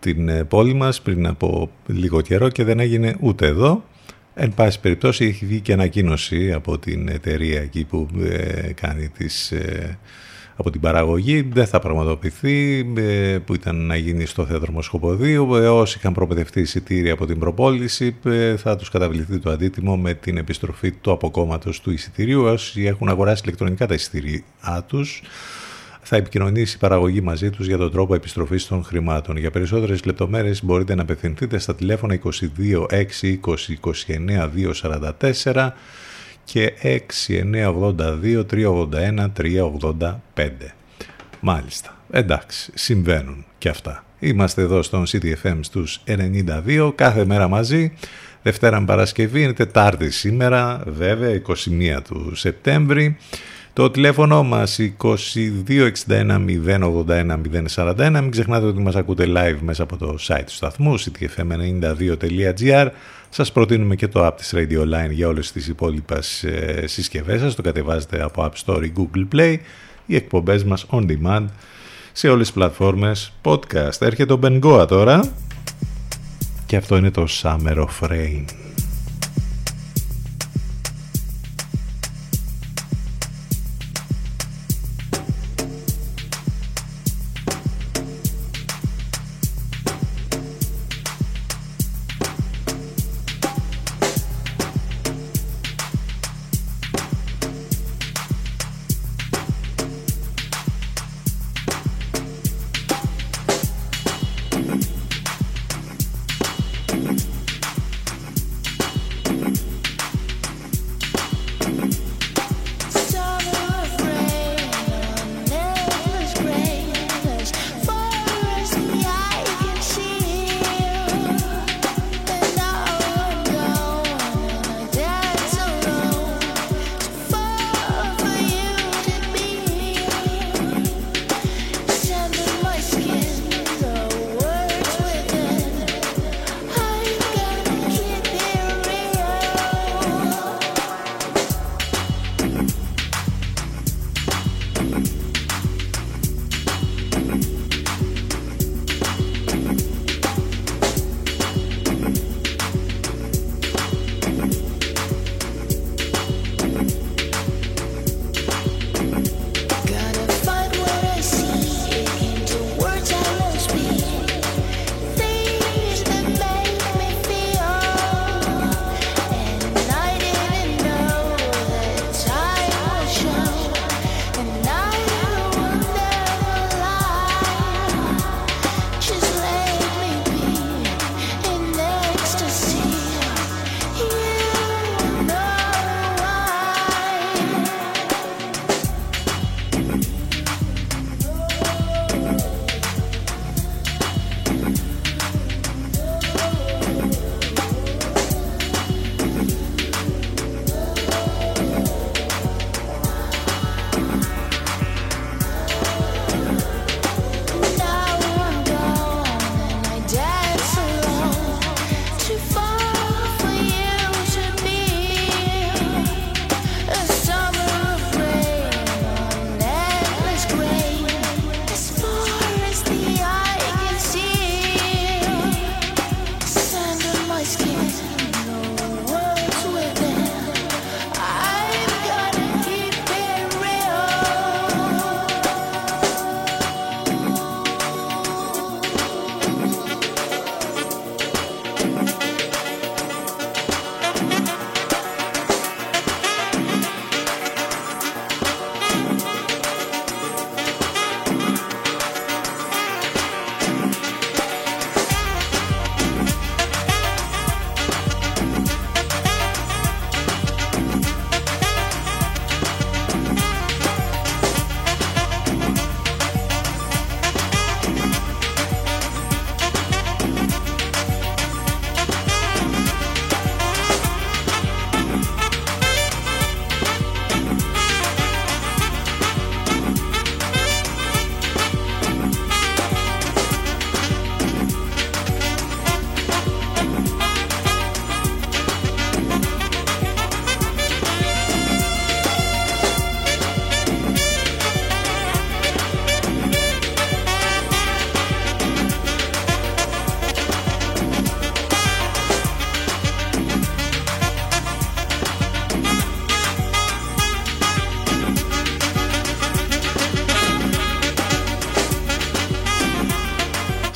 [0.00, 3.84] την ε, πόλη μας πριν από λίγο καιρό και δεν έγινε ούτε εδώ.
[4.34, 9.52] Εν πάση περιπτώσει έχει βγει και ανακοίνωση από την εταιρεία εκεί που ε, κάνει τις,
[9.52, 9.98] ε,
[10.56, 11.42] από την παραγωγή.
[11.42, 15.54] Δεν θα πραγματοποιηθεί ε, που ήταν να γίνει στο θέατρο Μοσχοποδίου.
[15.54, 20.14] Ε, όσοι είχαν προπαιδευτεί εισιτήρια από την προπόληση ε, θα τους καταβληθεί το αντίτιμο με
[20.14, 22.42] την επιστροφή του αποκόμματος του εισιτηρίου.
[22.42, 24.42] Όσοι έχουν αγοράσει ηλεκτρονικά τα εισιτήριά
[24.86, 25.22] τους
[26.04, 29.36] θα επικοινωνήσει η παραγωγή μαζί τους για τον τρόπο επιστροφής των χρημάτων.
[29.36, 33.56] Για περισσότερες λεπτομέρειες μπορείτε να απευθυνθείτε στα τηλέφωνα 22 6 20
[34.32, 34.50] 29
[35.42, 35.70] 244
[36.44, 36.98] και 6
[38.22, 40.50] 982 381 385.
[41.40, 41.96] Μάλιστα.
[42.10, 44.04] Εντάξει, συμβαίνουν και αυτά.
[44.18, 47.92] Είμαστε εδώ στον CTFM στους 92, κάθε μέρα μαζί.
[48.42, 53.16] Δευτέρα με Παρασκευή, είναι Τετάρτη σήμερα, βέβαια, 21 του Σεπτέμβρη.
[53.74, 57.40] Το τηλέφωνο μας 2261 081
[57.74, 58.10] 041.
[58.10, 62.88] Μην ξεχνάτε ότι μας ακούτε live μέσα από το site του σταθμού ctfm92.gr.
[63.28, 67.54] Σας προτείνουμε και το app της Radio Line για όλες τις υπόλοιπες ε, συσκευές σας.
[67.54, 69.56] Το κατεβάζετε από App Store ή Google Play.
[70.06, 71.44] Οι εκπομπές μας on demand
[72.12, 74.00] σε όλες τις πλατφόρμες podcast.
[74.00, 75.32] Έρχεται ο Ben Goa τώρα
[76.66, 78.63] και αυτό είναι το Summer of Rain.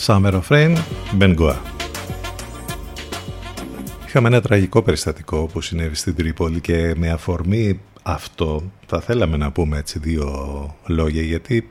[0.09, 0.77] Summer of Rain,
[1.19, 1.35] Ben
[4.07, 9.51] Είχαμε ένα τραγικό περιστατικό που συνέβη στην Τρίπολη και με αφορμή αυτό θα θέλαμε να
[9.51, 10.29] πούμε έτσι δύο
[10.87, 11.71] λόγια γιατί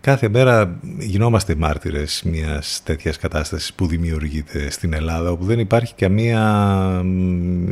[0.00, 7.04] κάθε μέρα γινόμαστε μάρτυρες μιας τέτοιας κατάστασης που δημιουργείται στην Ελλάδα όπου δεν υπάρχει καμία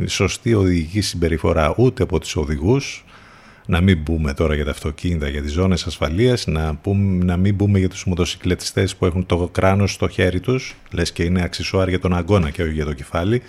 [0.05, 3.05] σωστή οδηγική συμπεριφορά ούτε από τους οδηγούς
[3.69, 7.55] να μην μπούμε τώρα για τα αυτοκίνητα, για τις ζώνες ασφαλείας, να, πούμε, να μην
[7.55, 11.89] μπούμε για τους μοτοσυκλετιστές που έχουν το κράνος στο χέρι τους, λες και είναι αξισουάρ
[11.89, 13.41] για τον αγκώνα και όχι για το κεφάλι.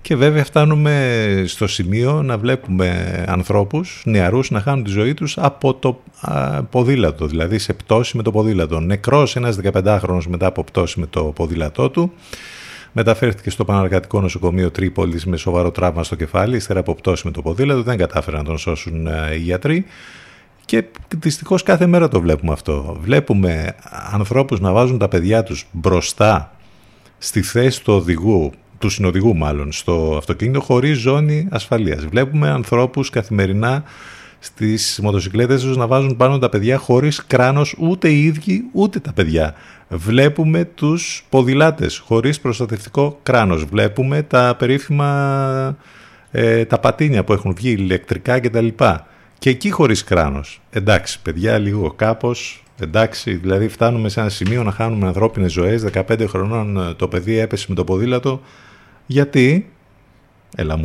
[0.00, 5.74] Και βέβαια φτάνουμε στο σημείο να βλέπουμε ανθρώπους, νεαρούς, να χάνουν τη ζωή τους από
[5.74, 6.02] το
[6.70, 8.80] ποδήλατο, δηλαδή σε πτώση με το ποδήλατο.
[8.80, 12.12] Νεκρός ένας 15χρονος μετά από πτώση με το ποδήλατό του,
[12.96, 17.42] Μεταφέρθηκε στο Παναργατικό Νοσοκομείο Τρίπολης με σοβαρό τραύμα στο κεφάλι, ύστερα από πτώση με το
[17.42, 17.82] ποδήλατο.
[17.82, 19.84] Δεν κατάφεραν να τον σώσουν ε, οι γιατροί.
[20.64, 20.84] Και
[21.18, 22.96] δυστυχώς κάθε μέρα το βλέπουμε αυτό.
[23.00, 23.74] Βλέπουμε
[24.12, 26.56] ανθρώπους να βάζουν τα παιδιά τους μπροστά
[27.18, 32.04] στη θέση του οδηγού, του συνοδηγού μάλλον, στο αυτοκίνητο χωρίς ζώνη ασφαλείας.
[32.04, 33.84] Βλέπουμε ανθρώπους καθημερινά
[34.44, 39.12] στις μοτοσυκλέτες τους να βάζουν πάνω τα παιδιά χωρίς κράνος ούτε οι ίδιοι ούτε τα
[39.12, 39.54] παιδιά.
[39.88, 43.64] Βλέπουμε τους ποδηλάτες χωρίς προστατευτικό κράνος.
[43.64, 45.76] Βλέπουμε τα περίφημα
[46.30, 48.68] ε, τα πατίνια που έχουν βγει ηλεκτρικά κτλ.
[49.38, 50.60] Και εκεί χωρίς κράνος.
[50.70, 56.24] Εντάξει παιδιά λίγο κάπως Εντάξει, δηλαδή φτάνουμε σε ένα σημείο να χάνουμε ανθρώπινες ζωές, 15
[56.28, 58.40] χρονών ε, το παιδί έπεσε με το ποδήλατο.
[59.06, 59.70] Γιατί,
[60.56, 60.76] έλα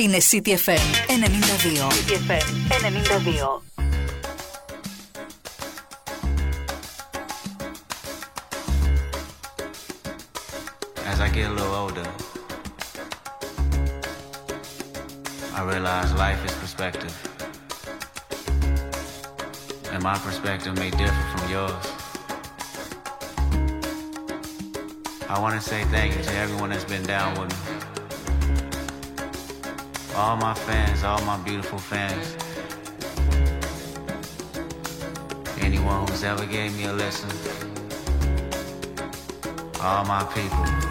[0.00, 1.88] Είναι CTFM 92.
[1.90, 2.44] CTFM
[2.82, 3.62] 92.
[11.06, 12.06] As I get a little older,
[15.54, 17.14] I realize life is perspective.
[19.92, 21.86] And my perspective may differ from yours.
[25.28, 27.79] I want to say thank you to everyone that's been down with me.
[30.21, 32.37] All my fans, all my beautiful fans.
[35.59, 37.31] Anyone who's ever gave me a listen.
[39.81, 40.90] All my people.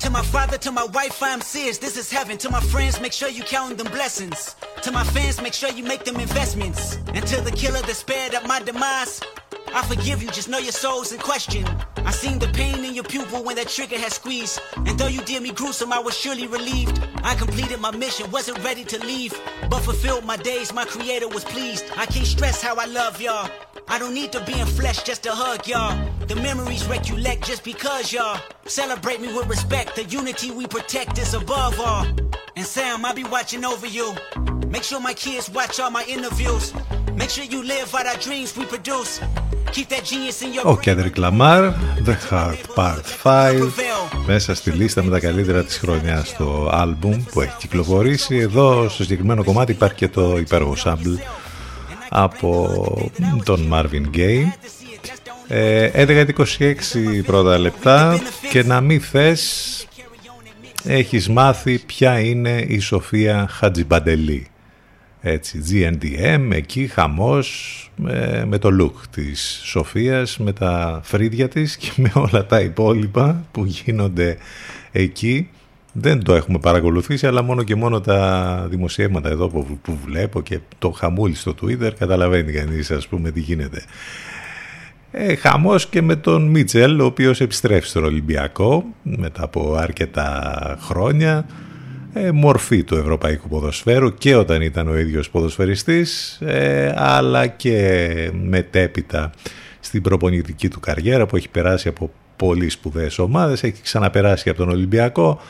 [0.00, 2.38] To my father, to my wife, I'm serious, this is heaven.
[2.38, 4.56] To my friends, make sure you count them blessings.
[4.82, 6.96] To my fans, make sure you make them investments.
[7.12, 9.20] And to the killer that spared up my demise,
[9.72, 11.64] I forgive you, just know your soul's in question.
[11.98, 14.60] I seen the pain in your pupil when that trigger had squeezed.
[14.76, 17.00] And though you did me gruesome, I was surely relieved.
[17.22, 19.38] I completed my mission, wasn't ready to leave.
[19.68, 21.84] But fulfilled my days, my creator was pleased.
[21.96, 23.48] I can't stress how I love y'all.
[23.86, 25.96] I don't need to be in flesh just to hug y'all.
[26.26, 28.40] The memories recollect just because y'all.
[28.66, 29.96] Celebrate me with respect.
[29.96, 32.06] The unity we protect is above all.
[32.56, 34.14] And Sam, I'll be watching over you.
[34.68, 36.72] Make sure my kids watch all my interviews.
[37.20, 39.12] Make sure you live out our dreams we produce.
[40.64, 41.72] Ο Κέντρικ Λαμάρ,
[42.04, 43.68] The Heart Part 5
[44.26, 48.36] μέσα στη λίστα με τα καλύτερα της χρονιάς στο άλμπουμ που έχει κυκλοφορήσει.
[48.36, 51.18] Εδώ στο συγκεκριμένο κομμάτι υπάρχει και το υπέργο sample
[52.08, 53.10] από
[53.44, 54.44] τον Marvin Gaye.
[55.48, 58.20] 11-26 πρώτα λεπτά
[58.50, 59.86] και να μην θες
[60.84, 64.49] έχεις μάθει ποια είναι η Σοφία Χατζιμπαντελή
[65.20, 71.90] έτσι, GNDM, εκεί χαμός με, με το look της Σοφίας, με τα φρύδια της και
[71.96, 74.36] με όλα τα υπόλοιπα που γίνονται
[74.92, 75.48] εκεί.
[75.92, 80.58] Δεν το έχουμε παρακολουθήσει, αλλά μόνο και μόνο τα δημοσιεύματα εδώ που, που βλέπω και
[80.78, 83.82] το χαμούλι στο Twitter καταλαβαίνει κανείς ας πούμε τι γίνεται.
[85.10, 91.46] Ε, χαμός και με τον Μίτσελ, ο οποίος επιστρέφει στον Ολυμπιακό μετά από αρκετά χρόνια
[92.12, 99.30] ε, μορφή του ευρωπαϊκού ποδοσφαίρου και όταν ήταν ο ίδιος ποδοσφαιριστής ε, αλλά και μετέπειτα
[99.80, 104.68] στην προπονητική του καριέρα που έχει περάσει από πολύ σπουδαίες ομάδες, έχει ξαναπεράσει από τον
[104.68, 105.40] Ολυμπιακό.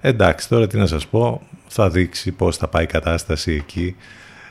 [0.00, 3.96] Εντάξει, τώρα τι να σας πω, θα δείξει πώς θα πάει η κατάσταση εκεί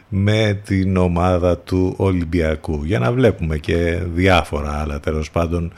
[0.08, 2.84] με την ομάδα του Ολυμπιακού.
[2.84, 5.74] Για να βλέπουμε και διάφορα άλλα τέλος πάντων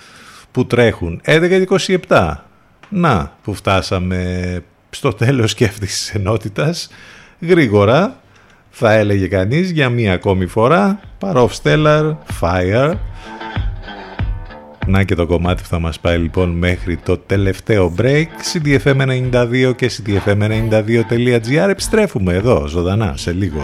[0.52, 1.22] που τρέχουν.
[1.26, 2.34] 11-27.
[2.90, 4.64] Να, που φτάσαμε
[4.96, 6.90] στο τέλος και αυτής της ενότητας
[7.40, 8.20] γρήγορα
[8.70, 12.94] θα έλεγε κανείς για μία ακόμη φορά Parov Stellar Fire
[14.88, 19.92] να και το κομμάτι που θα μας πάει λοιπόν μέχρι το τελευταίο break CDFM92 και
[19.92, 23.64] CDFM92.gr επιστρέφουμε εδώ ζωντανά σε λίγο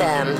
[0.00, 0.39] FM.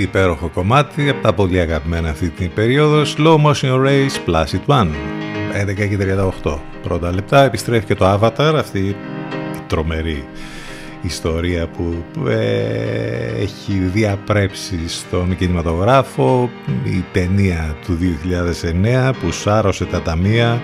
[0.00, 4.66] Τι υπέροχο κομμάτι από τα πολύ αγαπημένα αυτή την περίοδο Slow Motion Race Plus It
[4.66, 4.88] One.
[5.68, 5.98] 11 και
[6.44, 8.96] 38 πρώτα λεπτά επιστρέφει και το Avatar αυτή η
[9.66, 10.24] τρομερή
[11.02, 16.50] ιστορία που ε, έχει διαπρέψει στον κινηματογράφο.
[16.84, 17.98] Η ταινία του
[19.10, 20.60] 2009 που σάρωσε τα ταμεία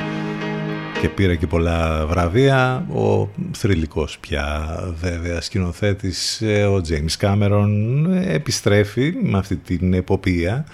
[1.06, 2.86] και πήρε και πολλά βραβεία.
[2.94, 7.68] Ο θρηλυκός πια βέβαια σκηνοθέτης, ε, ο James Cameron,
[8.26, 10.66] επιστρέφει με αυτή την εποπία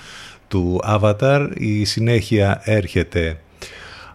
[0.49, 1.51] του Avatar.
[1.55, 3.41] Η συνέχεια έρχεται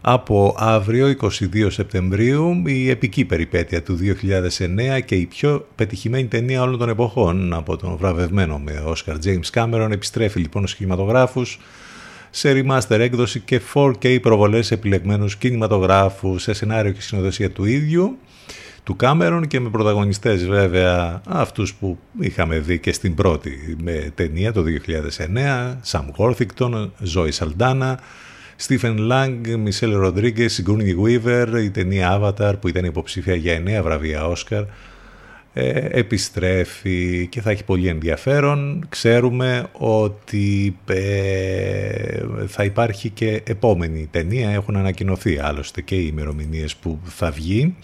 [0.02, 3.98] από αύριο 22 Σεπτεμβρίου η επική περιπέτεια του
[4.98, 9.50] 2009 και η πιο πετυχημένη ταινία όλων των εποχών από τον βραβευμένο με Oscar James
[9.54, 11.60] Cameron επιστρέφει λοιπόν στους κινηματογράφους
[12.38, 18.18] σε remaster έκδοση και 4K προβολές επιλεγμένους κινηματογράφους σε σενάριο και συνοδοσία του ίδιου
[18.84, 24.54] του Κάμερον και με πρωταγωνιστές βέβαια αυτούς που είχαμε δει και στην πρώτη με ταινία
[24.54, 27.96] το 2009 Sam Worthington, Zoe Saldana
[28.56, 34.28] Στίβεν Λανγκ, Μισέλ Ροντρίγκεζ, Σιγκούρνι Γουίβερ, η ταινία Avatar που ήταν υποψήφια για εννέα βραβεία
[34.28, 34.64] Όσκαρ
[35.60, 38.86] ε, επιστρέφει και θα έχει πολύ ενδιαφέρον.
[38.90, 47.00] Ξέρουμε ότι ε, θα υπάρχει και επόμενη ταινία, έχουν ανακοινωθεί άλλωστε και οι ημερομηνίες που
[47.04, 47.76] θα βγει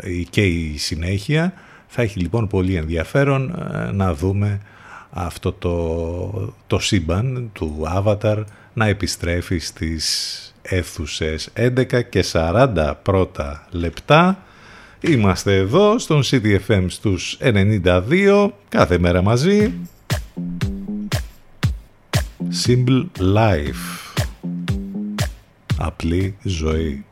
[0.00, 1.52] ε, και η συνέχεια.
[1.86, 3.54] Θα έχει λοιπόν πολύ ενδιαφέρον
[3.92, 4.60] να δούμε
[5.10, 14.42] αυτό το, το σύμπαν του Avatar να επιστρέφει στις αίθουσες 11 και 40 πρώτα λεπτά.
[15.00, 19.72] Είμαστε εδώ στον CDFM στους 92 κάθε μέρα μαζί.
[22.66, 24.14] Simple Life.
[25.78, 27.04] Απλή ζωή.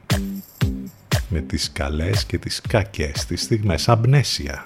[1.29, 3.89] Με τις καλές και τις κακές τις στιγμές.
[3.89, 4.65] Αμπνέσια.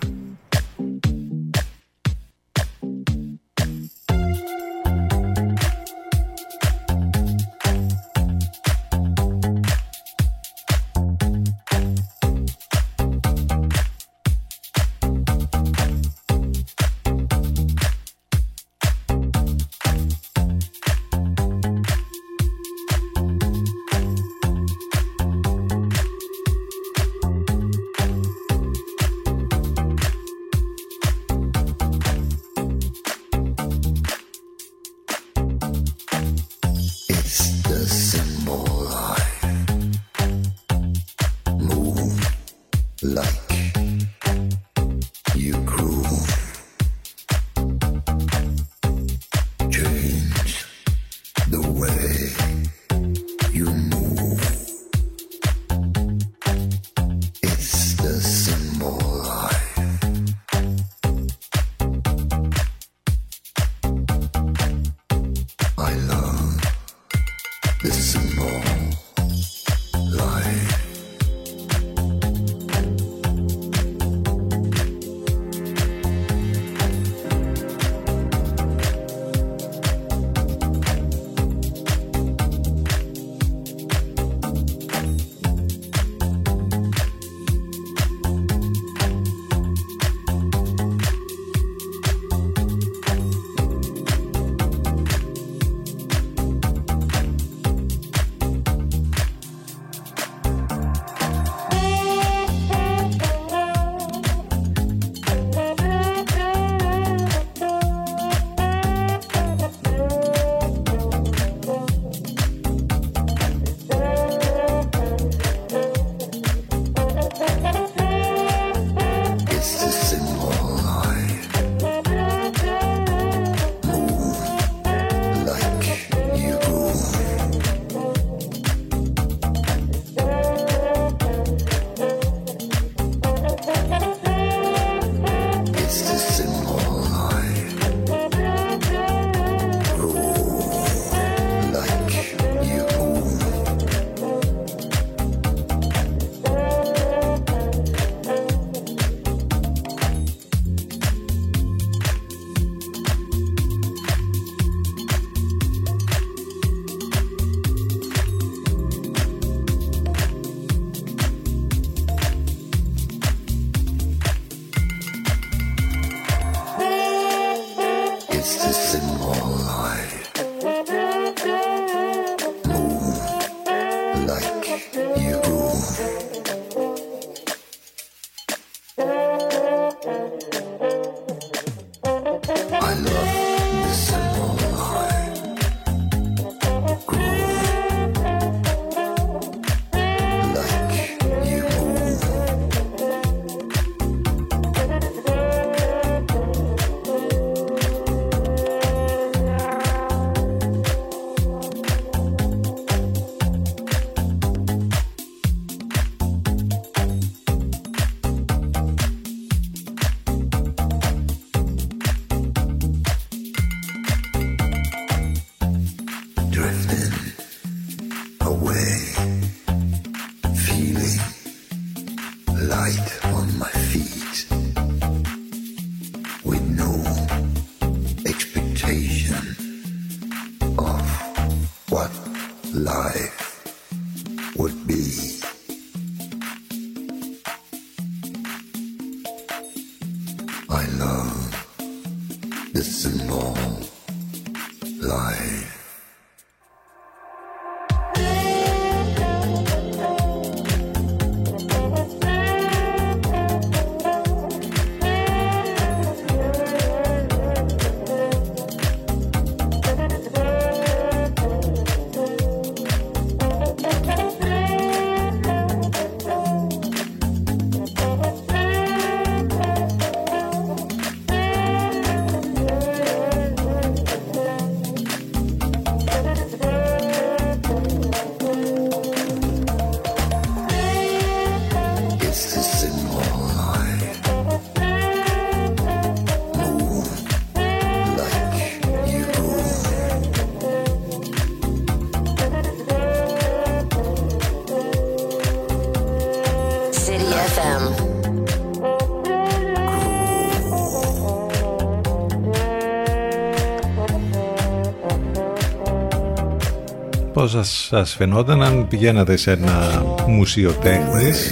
[307.52, 311.50] Πώς σας, σας φαινόταν αν πηγαίνατε σε ένα μουσείο τέχνης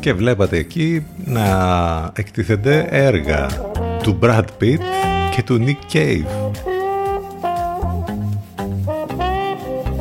[0.00, 3.46] και βλέπατε εκεί να εκτίθενται έργα
[4.02, 4.78] του Brad Pitt
[5.34, 6.52] και του Nick Cave.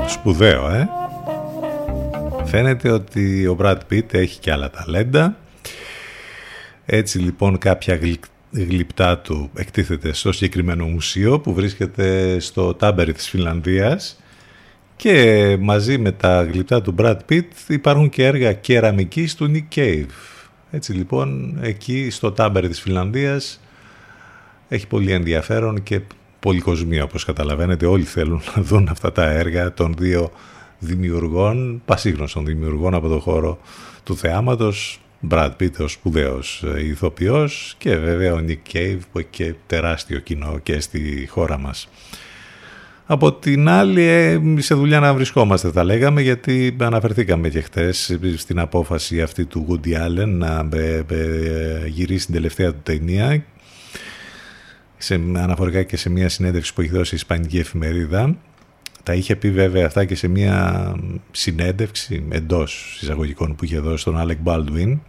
[0.07, 0.89] Σπουδαίο, ε!
[2.45, 5.35] Φαίνεται ότι ο Brad Pitt έχει και άλλα ταλέντα.
[6.85, 13.29] Έτσι λοιπόν κάποια γλυ- γλυπτά του εκτίθεται στο συγκεκριμένο μουσείο που βρίσκεται στο Τάμπερι της
[13.29, 14.15] Φιλανδίας
[15.01, 20.05] και μαζί με τα γλυπτά του Brad Pitt υπάρχουν και έργα κεραμικής του Nick Cave.
[20.71, 23.59] Έτσι λοιπόν εκεί στο Τάμπερι της Φιλανδίας
[24.67, 26.01] έχει πολύ ενδιαφέρον και
[26.39, 27.85] πολυκοσμία όπως καταλαβαίνετε.
[27.85, 30.31] Όλοι θέλουν να δουν αυτά τα έργα των δύο
[30.79, 33.59] δημιουργών, πασίγνωστων δημιουργών από το χώρο
[34.03, 34.99] του θεάματος.
[35.29, 40.19] Brad Pitt ο σπουδαίος ε, ηθοποιός και βέβαια ο Nick Cave που έχει και τεράστιο
[40.19, 41.89] κοινό και στη χώρα μας.
[43.11, 48.59] Από την άλλη, ε, σε δουλειά να βρισκόμαστε θα λέγαμε, γιατί αναφερθήκαμε και χτες στην
[48.59, 53.43] απόφαση αυτή του Woody Allen να ε, ε, γυρίσει την τελευταία του ταινία
[54.97, 58.35] σε, αναφορικά και σε μια συνέντευξη που έχει δώσει η Ισπανική Εφημερίδα.
[59.03, 60.91] Τα είχε πει βέβαια αυτά και σε μια
[61.31, 64.99] συνέντευξη εντός εισαγωγικών που είχε δώσει στον Alec Baldwin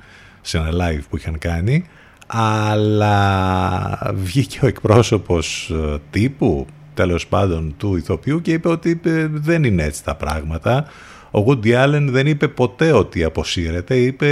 [0.41, 1.85] σε ένα live που είχαν κάνει
[2.27, 9.65] αλλά βγήκε ο εκπρόσωπος ε, τύπου τέλος πάντων του ηθοποιού και είπε ότι ε, δεν
[9.65, 10.85] είναι έτσι τα πράγματα.
[11.31, 14.29] Ο Woody Allen δεν είπε ποτέ ότι αποσύρεται, είπε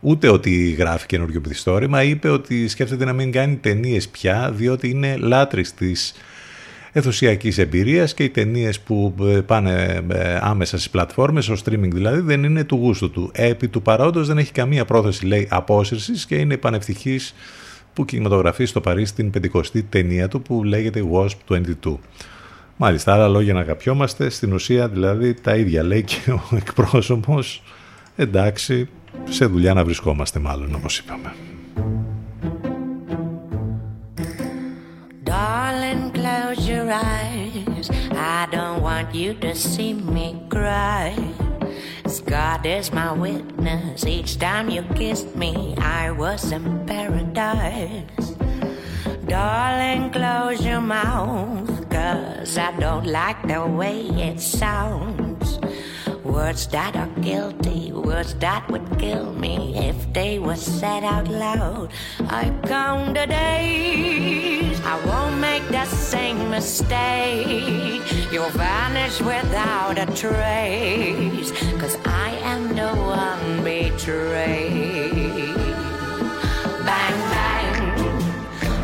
[0.00, 5.16] ούτε ότι γράφει καινούργιο πληθυστόρημα, είπε ότι σκέφτεται να μην κάνει ταινίες πια, διότι είναι
[5.16, 6.14] λάτρης της
[6.92, 12.20] εθωσιακής εμπειρίας και οι ταινίες που ε, πάνε ε, άμεσα στις πλατφόρμες, στο streaming δηλαδή,
[12.20, 13.30] δεν είναι του γούστου του.
[13.34, 17.34] Επί του παρόντος δεν έχει καμία πρόθεση, λέει, απόσυρσης και είναι πανευτυχής
[17.96, 21.54] που κινηματογραφεί στο Παρίσι την 50η ταινία του που λέγεται Wasp
[21.84, 21.96] 22.
[22.76, 27.62] Μάλιστα, άλλα λόγια να αγαπιόμαστε, στην ουσία δηλαδή τα ίδια λέει και ο εκπρόσωπος,
[28.16, 28.88] εντάξει,
[29.24, 31.34] σε δουλειά να βρισκόμαστε μάλλον όπως είπαμε.
[35.30, 37.86] Darling, close your eyes.
[38.38, 41.06] I don't want you to see me cry.
[42.20, 44.04] God is my witness.
[44.06, 48.34] Each time you kissed me, I was in paradise.
[49.26, 51.68] Darling, close your mouth.
[51.90, 55.58] Cause I don't like the way it sounds.
[56.26, 61.90] Words that are guilty, words that would kill me if they were said out loud.
[62.28, 68.02] I count the days, I won't make the same mistake.
[68.32, 75.54] You'll vanish without a trace, cause I am the one betrayed.
[76.88, 77.76] Bang, bang,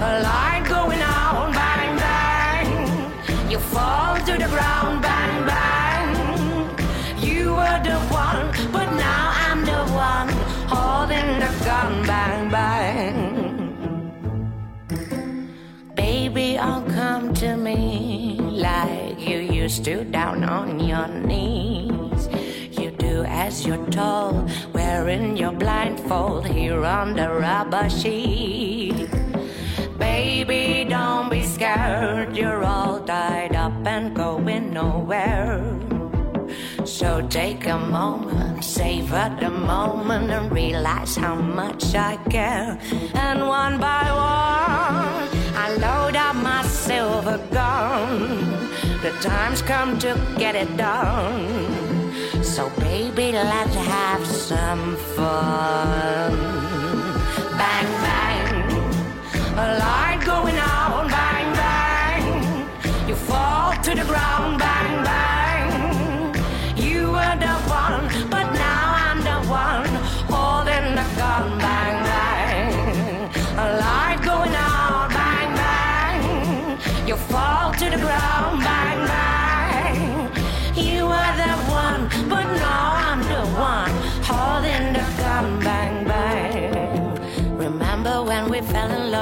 [0.00, 3.50] a light going on, bang, bang.
[3.50, 4.81] You fall to the ground,
[17.22, 22.28] come to me like you used to down on your knees.
[22.72, 29.08] You do as you're told, wearing your blindfold here on the rubber sheet.
[29.98, 35.62] Baby, don't be scared, you're all tied up and going nowhere.
[36.84, 42.78] So take a moment, savor the moment, and realize how much I care.
[43.14, 44.01] And one by
[49.22, 52.12] time's come to get it done.
[52.42, 56.32] So, baby, let's have some fun.
[57.56, 58.72] Bang, bang,
[59.56, 61.08] a light going on.
[61.08, 64.58] Bang, bang, you fall to the ground.
[64.58, 64.81] Bang.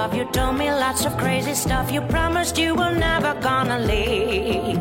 [0.01, 1.87] Love, you told me lots of crazy stuff.
[1.95, 4.81] You promised you were never gonna leave.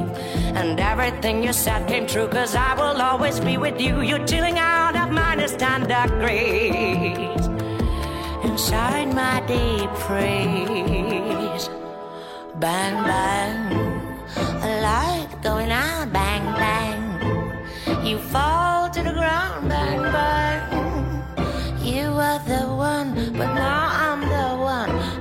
[0.60, 3.94] And everything you said came true, cause I will always be with you.
[4.10, 7.42] You're chilling out at minus 10 degrees.
[8.48, 11.66] Inside my deep freeze.
[12.64, 13.60] Bang, bang.
[14.68, 17.02] A light going out, bang, bang.
[18.08, 20.64] You fall to the ground, bang, bang.
[21.92, 22.64] You were the
[22.94, 23.10] one,
[23.40, 24.19] but now I'm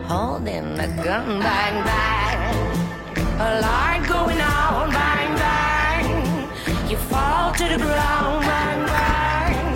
[0.08, 1.26] holding the gun.
[1.46, 2.40] Bang, bang.
[3.46, 6.06] A light going out, bang, bang.
[6.90, 9.66] You fall to the ground, bang, bang.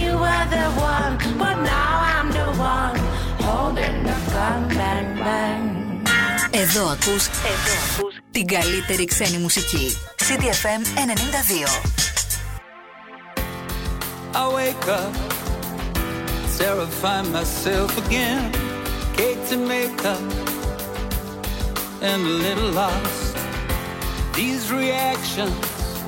[0.00, 2.98] You were the one, but now I'm the one
[3.46, 4.60] holding the gun.
[4.80, 5.64] Bang, bang.
[6.50, 9.96] Εδώ ακούς, εδώ ακούς την καλύτερη ξένη μουσική.
[10.16, 11.66] CDFM 92.
[14.34, 15.12] I wake up,
[16.58, 18.75] terrify myself again.
[19.16, 20.20] Cake to make up,
[22.02, 23.36] and a little lost.
[24.34, 26.02] These reactions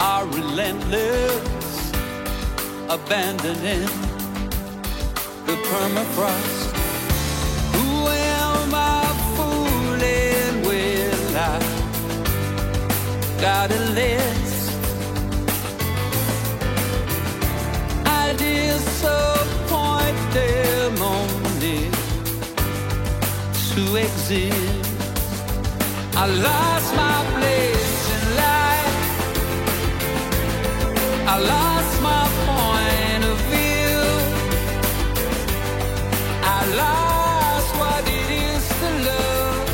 [0.00, 1.92] are relentless,
[2.88, 3.90] abandoning
[5.46, 6.72] the permafrost.
[7.74, 9.04] Who am I
[9.36, 11.36] fooling with?
[11.36, 11.58] I
[13.40, 14.70] got a list.
[18.06, 19.43] I disappoint
[23.74, 24.86] to exist.
[26.16, 28.96] I lost my place in life.
[31.26, 33.98] I lost my point of view.
[36.56, 39.66] I lost what it is to love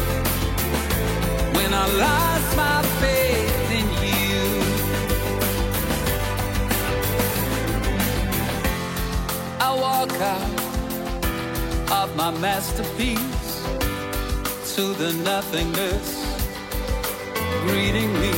[1.56, 4.40] when I lost my faith in you.
[9.60, 10.52] I walk out
[12.00, 13.39] of my masterpiece
[14.76, 16.08] to the nothingness
[17.66, 18.30] greeting me.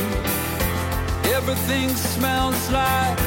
[1.35, 3.19] Everything smells like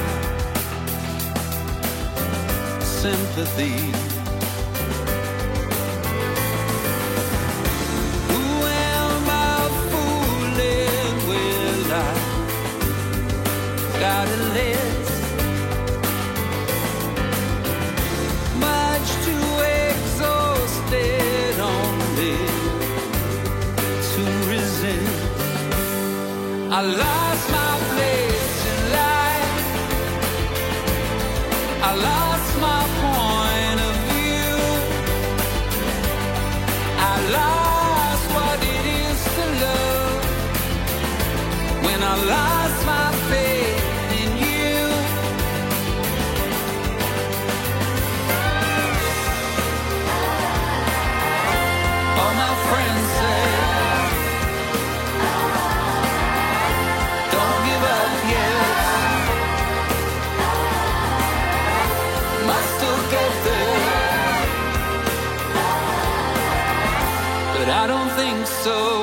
[2.82, 3.78] sympathy.
[8.30, 8.44] Who
[8.90, 11.92] am I fooling with?
[11.92, 11.94] I
[14.00, 14.30] got a
[26.76, 27.25] I love
[68.66, 68.95] so.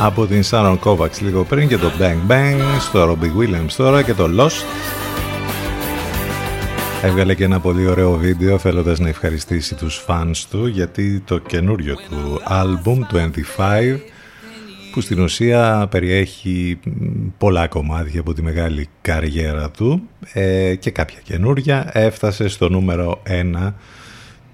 [0.00, 4.14] Από την Sharon Kovacs λίγο πριν και το Bang Bang στο Robbie Williams τώρα και
[4.14, 4.64] το Lost.
[7.02, 11.94] Έβγαλε και ένα πολύ ωραίο βίντεο θέλοντας να ευχαριστήσει τους φανς του γιατί το καινούριο
[11.94, 13.98] του άλμπουμ 25
[14.92, 16.78] που στην ουσία περιέχει
[17.38, 20.02] πολλά κομμάτια από τη μεγάλη καριέρα του
[20.32, 23.22] ε, και κάποια καινούρια έφτασε στο νούμερο
[23.64, 23.72] 1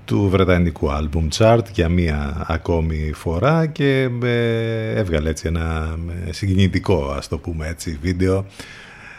[0.04, 5.96] του βρετανικού album chart για μία ακόμη φορά και ε, έβγαλε έτσι ένα
[6.26, 8.46] ε, συγκινητικό ας το πούμε έτσι βίντεο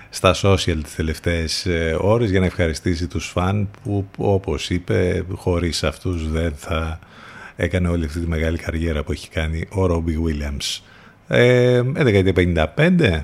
[0.09, 5.83] στα social τις τελευταίες ε, ώρες για να ευχαριστήσει τους φαν που όπως είπε χωρίς
[5.83, 6.99] αυτούς δεν θα
[7.55, 10.81] έκανε όλη αυτή τη μεγάλη καριέρα που έχει κάνει ο Robbie Williams.
[11.27, 13.23] Ε, 11.55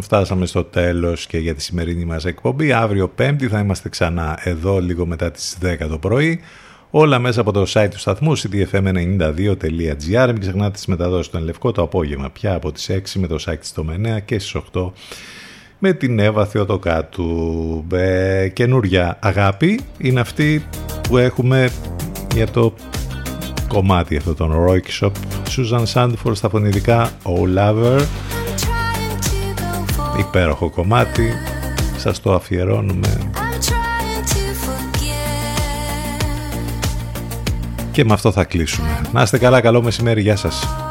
[0.00, 4.80] φτάσαμε στο τέλος και για τη σημερινή μας εκπομπή αύριο πέμπτη θα είμαστε ξανά εδώ
[4.80, 6.40] λίγο μετά τις 10 το πρωί
[6.90, 11.82] όλα μέσα από το site του σταθμού ctfm92.gr μην ξεχνάτε τις μεταδόσεις του Λευκό το
[11.82, 14.90] απόγευμα πια από τις 6 με το site στο Μενέα και στις 8
[15.78, 20.66] με την Εύα Θεοτοκάτου ε, καινούρια αγάπη είναι αυτή
[21.08, 21.70] που έχουμε
[22.34, 22.74] για το
[23.68, 25.10] κομμάτι αυτό τον Roy Shop.
[25.48, 28.00] Susan Sandford στα φωνητικά O Lover.
[30.18, 31.32] Υπέροχο κομμάτι.
[31.96, 33.30] Σας το αφιερώνουμε
[37.96, 39.00] και με αυτό θα κλείσουμε.
[39.12, 40.85] Να είστε καλά καλό μεσημέρι γεια σας